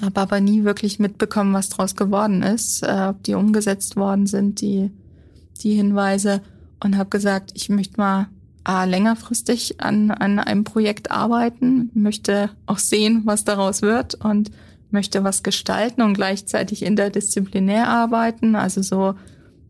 habe 0.00 0.20
aber 0.20 0.40
nie 0.40 0.64
wirklich 0.64 0.98
mitbekommen, 0.98 1.52
was 1.52 1.68
draus 1.68 1.94
geworden 1.94 2.42
ist, 2.42 2.82
äh, 2.82 3.08
ob 3.10 3.22
die 3.22 3.34
umgesetzt 3.34 3.96
worden 3.96 4.26
sind, 4.26 4.60
die, 4.60 4.90
die 5.62 5.74
Hinweise. 5.74 6.40
Und 6.82 6.98
habe 6.98 7.10
gesagt, 7.10 7.52
ich 7.54 7.68
möchte 7.68 7.98
mal 7.98 8.28
A, 8.64 8.84
längerfristig 8.84 9.80
an, 9.80 10.10
an 10.10 10.38
einem 10.38 10.64
Projekt 10.64 11.10
arbeiten, 11.10 11.90
möchte 11.92 12.50
auch 12.66 12.78
sehen, 12.78 13.22
was 13.24 13.44
daraus 13.44 13.82
wird 13.82 14.14
und 14.14 14.50
möchte 14.90 15.22
was 15.22 15.42
gestalten 15.42 16.00
und 16.00 16.14
gleichzeitig 16.14 16.82
interdisziplinär 16.82 17.88
arbeiten, 17.88 18.54
also 18.54 18.80
so 18.80 19.14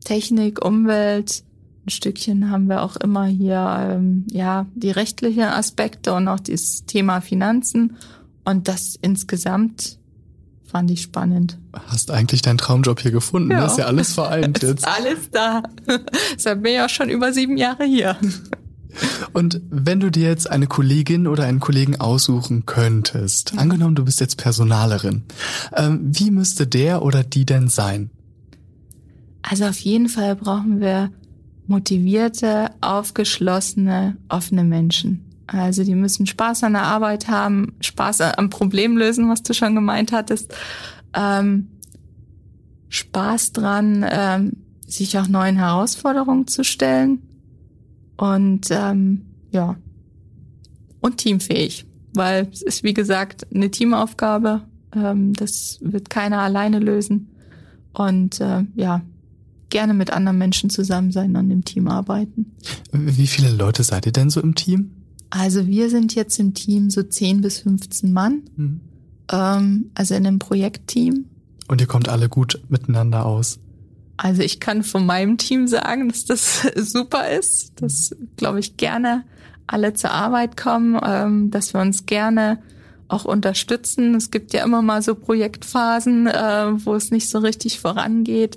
Technik, 0.05 0.65
Umwelt, 0.65 1.44
Stückchen 1.89 2.51
haben 2.51 2.69
wir 2.69 2.83
auch 2.83 2.97
immer 2.97 3.27
hier 3.27 3.89
ähm, 3.91 4.27
ja 4.31 4.67
die 4.75 4.91
rechtlichen 4.91 5.45
Aspekte 5.45 6.15
und 6.15 6.29
auch 6.29 6.41
das 6.41 6.85
Thema 6.87 7.21
Finanzen 7.21 7.97
und 8.45 8.69
das 8.69 8.99
insgesamt 9.01 9.99
fand 10.65 10.91
ich 10.91 11.03
spannend. 11.03 11.59
Hast 11.87 12.11
eigentlich 12.11 12.43
deinen 12.43 12.59
Traumjob 12.59 13.01
hier 13.01 13.13
gefunden? 13.13 13.53
Ja. 13.53 13.61
Das 13.61 13.73
ist 13.73 13.79
ja 13.79 13.87
alles 13.87 14.13
vereint 14.15 14.63
jetzt. 14.63 14.81
Ist 14.81 14.89
alles 14.89 15.31
da. 15.31 15.63
Deshalb 16.35 16.63
bin 16.63 16.75
ich 16.75 16.81
auch 16.81 16.89
schon 16.89 17.11
über 17.11 17.33
sieben 17.33 17.57
Jahre 17.57 17.85
hier. 17.85 18.17
Und 19.33 19.61
wenn 19.71 20.01
du 20.01 20.11
dir 20.11 20.29
jetzt 20.29 20.51
eine 20.51 20.67
Kollegin 20.67 21.27
oder 21.27 21.45
einen 21.45 21.61
Kollegen 21.61 22.01
aussuchen 22.01 22.67
könntest, 22.67 23.53
mhm. 23.53 23.59
angenommen 23.61 23.95
du 23.95 24.05
bist 24.05 24.21
jetzt 24.21 24.37
Personalerin, 24.37 25.23
ähm, 25.77 26.01
wie 26.03 26.31
müsste 26.31 26.67
der 26.67 27.03
oder 27.03 27.25
die 27.25 27.45
denn 27.45 27.69
sein? 27.69 28.11
Also 29.43 29.67
auf 29.67 29.79
jeden 29.79 30.09
Fall 30.09 30.37
brauchen 30.37 30.81
wir 30.81 31.11
motivierte, 31.67 32.71
aufgeschlossene, 32.81 34.17
offene 34.29 34.65
Menschen. 34.65 35.25
Also 35.47 35.85
die 35.85 35.95
müssen 35.95 36.27
Spaß 36.27 36.65
an 36.65 36.73
der 36.73 36.83
Arbeit 36.83 37.29
haben, 37.29 37.75
Spaß 37.81 38.23
am 38.23 38.51
Problem 38.51 38.97
lösen, 38.97 39.29
was 39.29 39.43
du 39.43 39.53
schon 39.53 39.75
gemeint 39.75 40.13
hattest, 40.13 40.55
ähm, 41.15 41.69
Spaß 42.89 43.53
dran, 43.53 44.05
ähm, 44.09 44.53
sich 44.87 45.19
auch 45.19 45.29
neuen 45.29 45.57
Herausforderungen 45.57 46.47
zu 46.47 46.65
stellen. 46.65 47.23
Und 48.17 48.69
ähm, 48.71 49.27
ja. 49.51 49.77
Und 51.01 51.19
teamfähig, 51.19 51.87
weil 52.15 52.49
es 52.51 52.63
ist 52.63 52.83
wie 52.83 52.95
gesagt 52.95 53.47
eine 53.55 53.71
Teamaufgabe. 53.71 54.63
Ähm, 54.95 55.35
das 55.35 55.79
wird 55.83 56.09
keiner 56.09 56.39
alleine 56.39 56.79
lösen. 56.79 57.29
Und 57.93 58.41
äh, 58.41 58.65
ja 58.75 59.03
gerne 59.75 59.93
mit 59.93 60.13
anderen 60.13 60.39
Menschen 60.39 60.71
zusammen 60.71 61.11
sein 61.11 61.35
und 61.35 61.51
im 61.51 61.65
Team 61.65 61.89
arbeiten. 61.89 62.53
Wie 62.93 63.27
viele 63.27 63.51
Leute 63.51 63.83
seid 63.83 64.07
ihr 64.07 64.13
denn 64.13 64.31
so 64.31 64.41
im 64.41 64.55
Team? 64.55 64.93
Also 65.31 65.67
wir 65.67 65.91
sind 65.91 66.15
jetzt 66.15 66.39
im 66.39 66.55
Team 66.55 66.91
so 66.91 67.03
10 67.03 67.41
bis 67.41 67.59
15 67.59 68.13
Mann, 68.13 68.43
mhm. 68.57 68.81
ähm, 69.33 69.91
also 69.97 70.15
in 70.15 70.29
einem 70.29 70.39
Projektteam. 70.39 71.25
Und 71.67 71.81
ihr 71.81 71.89
kommt 71.89 72.09
alle 72.09 72.29
gut 72.29 72.63
miteinander 72.69 73.27
aus? 73.27 73.59
Also 74.17 74.43
ich 74.43 74.61
kann 74.61 74.85
von 74.85 75.05
meinem 75.05 75.39
Team 75.39 75.67
sagen, 75.67 76.09
dass 76.09 76.25
das 76.25 76.69
super 76.77 77.29
ist, 77.31 77.73
dass, 77.83 78.15
glaube 78.37 78.61
ich, 78.61 78.77
gerne 78.77 79.25
alle 79.67 79.93
zur 79.95 80.13
Arbeit 80.13 80.57
kommen, 80.57 81.01
ähm, 81.05 81.51
dass 81.51 81.75
wir 81.75 81.81
uns 81.81 82.07
gerne 82.07 82.61
auch 83.09 83.25
unterstützen. 83.25 84.15
Es 84.15 84.31
gibt 84.31 84.53
ja 84.53 84.63
immer 84.63 84.83
mal 84.83 85.03
so 85.03 85.17
Projektphasen, 85.17 86.29
äh, 86.29 86.87
wo 86.87 86.95
es 86.95 87.11
nicht 87.11 87.29
so 87.29 87.39
richtig 87.39 87.81
vorangeht. 87.81 88.57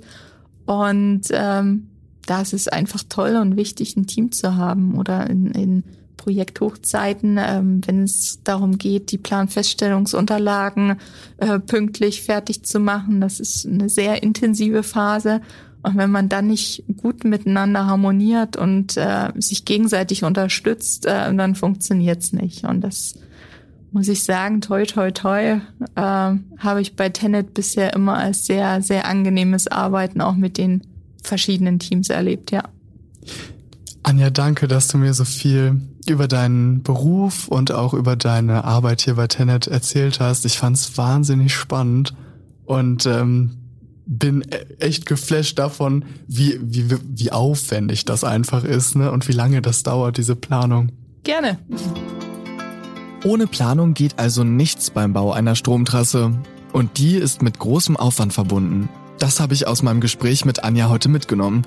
Und 0.68 1.22
ähm, 1.30 1.88
da 2.26 2.42
ist 2.42 2.52
es 2.52 2.68
einfach 2.68 3.02
toll 3.08 3.36
und 3.36 3.56
wichtig, 3.56 3.96
ein 3.96 4.06
Team 4.06 4.32
zu 4.32 4.56
haben 4.56 4.98
oder 4.98 5.28
in, 5.30 5.50
in 5.52 5.84
Projekthochzeiten, 6.18 7.38
ähm, 7.40 7.80
wenn 7.86 8.02
es 8.02 8.40
darum 8.44 8.76
geht, 8.76 9.10
die 9.10 9.16
Planfeststellungsunterlagen 9.16 10.96
äh, 11.38 11.58
pünktlich 11.58 12.20
fertig 12.20 12.64
zu 12.64 12.80
machen. 12.80 13.22
Das 13.22 13.40
ist 13.40 13.66
eine 13.66 13.88
sehr 13.88 14.22
intensive 14.22 14.82
Phase. 14.82 15.40
Und 15.82 15.96
wenn 15.96 16.10
man 16.10 16.28
dann 16.28 16.48
nicht 16.48 16.84
gut 16.98 17.24
miteinander 17.24 17.86
harmoniert 17.86 18.58
und 18.58 18.98
äh, 18.98 19.32
sich 19.36 19.64
gegenseitig 19.64 20.22
unterstützt, 20.22 21.06
äh, 21.06 21.34
dann 21.34 21.54
funktioniert's 21.54 22.34
nicht. 22.34 22.64
Und 22.64 22.82
das 22.82 23.14
muss 23.92 24.08
ich 24.08 24.24
sagen, 24.24 24.60
toi, 24.60 24.84
toi, 24.84 25.10
toi, 25.10 25.42
äh, 25.42 25.60
habe 25.96 26.80
ich 26.80 26.96
bei 26.96 27.08
Tenet 27.08 27.54
bisher 27.54 27.92
immer 27.94 28.16
als 28.16 28.46
sehr, 28.46 28.82
sehr 28.82 29.06
angenehmes 29.06 29.68
Arbeiten 29.68 30.20
auch 30.20 30.34
mit 30.34 30.58
den 30.58 30.82
verschiedenen 31.22 31.78
Teams 31.78 32.10
erlebt, 32.10 32.50
ja. 32.50 32.64
Anja, 34.02 34.30
danke, 34.30 34.68
dass 34.68 34.88
du 34.88 34.98
mir 34.98 35.12
so 35.12 35.24
viel 35.24 35.80
über 36.08 36.28
deinen 36.28 36.82
Beruf 36.82 37.48
und 37.48 37.72
auch 37.72 37.92
über 37.92 38.16
deine 38.16 38.64
Arbeit 38.64 39.02
hier 39.02 39.14
bei 39.14 39.26
Tenet 39.26 39.66
erzählt 39.66 40.20
hast. 40.20 40.46
Ich 40.46 40.58
fand 40.58 40.76
es 40.76 40.96
wahnsinnig 40.96 41.54
spannend 41.54 42.14
und 42.64 43.04
ähm, 43.04 43.58
bin 44.06 44.42
e-, 44.42 44.84
echt 44.84 45.04
geflasht 45.06 45.58
davon, 45.58 46.04
wie, 46.26 46.58
wie, 46.62 46.96
wie 47.06 47.32
aufwendig 47.32 48.06
das 48.06 48.24
einfach 48.24 48.64
ist 48.64 48.96
ne? 48.96 49.12
und 49.12 49.28
wie 49.28 49.32
lange 49.32 49.60
das 49.60 49.82
dauert, 49.82 50.16
diese 50.16 50.36
Planung. 50.36 50.90
Gerne. 51.24 51.58
Ohne 53.24 53.48
Planung 53.48 53.94
geht 53.94 54.18
also 54.18 54.44
nichts 54.44 54.90
beim 54.90 55.12
Bau 55.12 55.32
einer 55.32 55.56
Stromtrasse. 55.56 56.32
Und 56.72 56.98
die 56.98 57.16
ist 57.16 57.42
mit 57.42 57.58
großem 57.58 57.96
Aufwand 57.96 58.32
verbunden. 58.32 58.88
Das 59.18 59.40
habe 59.40 59.54
ich 59.54 59.66
aus 59.66 59.82
meinem 59.82 60.00
Gespräch 60.00 60.44
mit 60.44 60.62
Anja 60.62 60.88
heute 60.88 61.08
mitgenommen. 61.08 61.66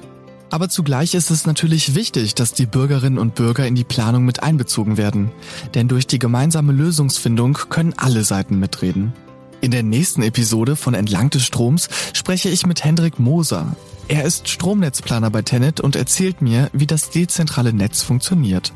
Aber 0.49 0.69
zugleich 0.69 1.13
ist 1.13 1.31
es 1.31 1.45
natürlich 1.45 1.95
wichtig, 1.95 2.35
dass 2.35 2.53
die 2.53 2.65
Bürgerinnen 2.65 3.17
und 3.17 3.35
Bürger 3.35 3.67
in 3.67 3.75
die 3.75 3.83
Planung 3.83 4.23
mit 4.23 4.43
einbezogen 4.43 4.97
werden. 4.97 5.31
Denn 5.73 5.87
durch 5.87 6.07
die 6.07 6.19
gemeinsame 6.19 6.71
Lösungsfindung 6.71 7.57
können 7.69 7.93
alle 7.97 8.23
Seiten 8.23 8.59
mitreden. 8.59 9.13
In 9.59 9.71
der 9.71 9.83
nächsten 9.83 10.23
Episode 10.23 10.75
von 10.75 10.93
Entlang 10.93 11.29
des 11.29 11.43
Stroms 11.43 11.89
spreche 12.13 12.49
ich 12.49 12.65
mit 12.65 12.83
Hendrik 12.83 13.19
Moser. 13.19 13.75
Er 14.07 14.23
ist 14.23 14.47
Stromnetzplaner 14.49 15.29
bei 15.29 15.41
Tenet 15.41 15.81
und 15.81 15.95
erzählt 15.95 16.41
mir, 16.41 16.69
wie 16.73 16.87
das 16.87 17.09
dezentrale 17.09 17.73
Netz 17.73 18.01
funktioniert. 18.01 18.73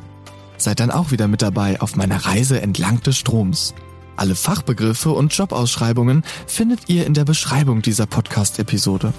Seid 0.65 0.80
dann 0.80 0.89
auch 0.89 1.12
wieder 1.12 1.28
mit 1.28 1.43
dabei 1.43 1.80
auf 1.80 1.95
meiner 1.95 2.25
Reise 2.25 2.60
entlang 2.60 2.99
des 3.01 3.19
Stroms. 3.19 3.75
Alle 4.15 4.34
Fachbegriffe 4.34 5.12
und 5.12 5.32
Jobausschreibungen 5.32 6.23
findet 6.47 6.89
ihr 6.89 7.06
in 7.06 7.13
der 7.13 7.23
Beschreibung 7.23 7.84
dieser 7.84 8.08
Podcast-Episode. 8.08 9.13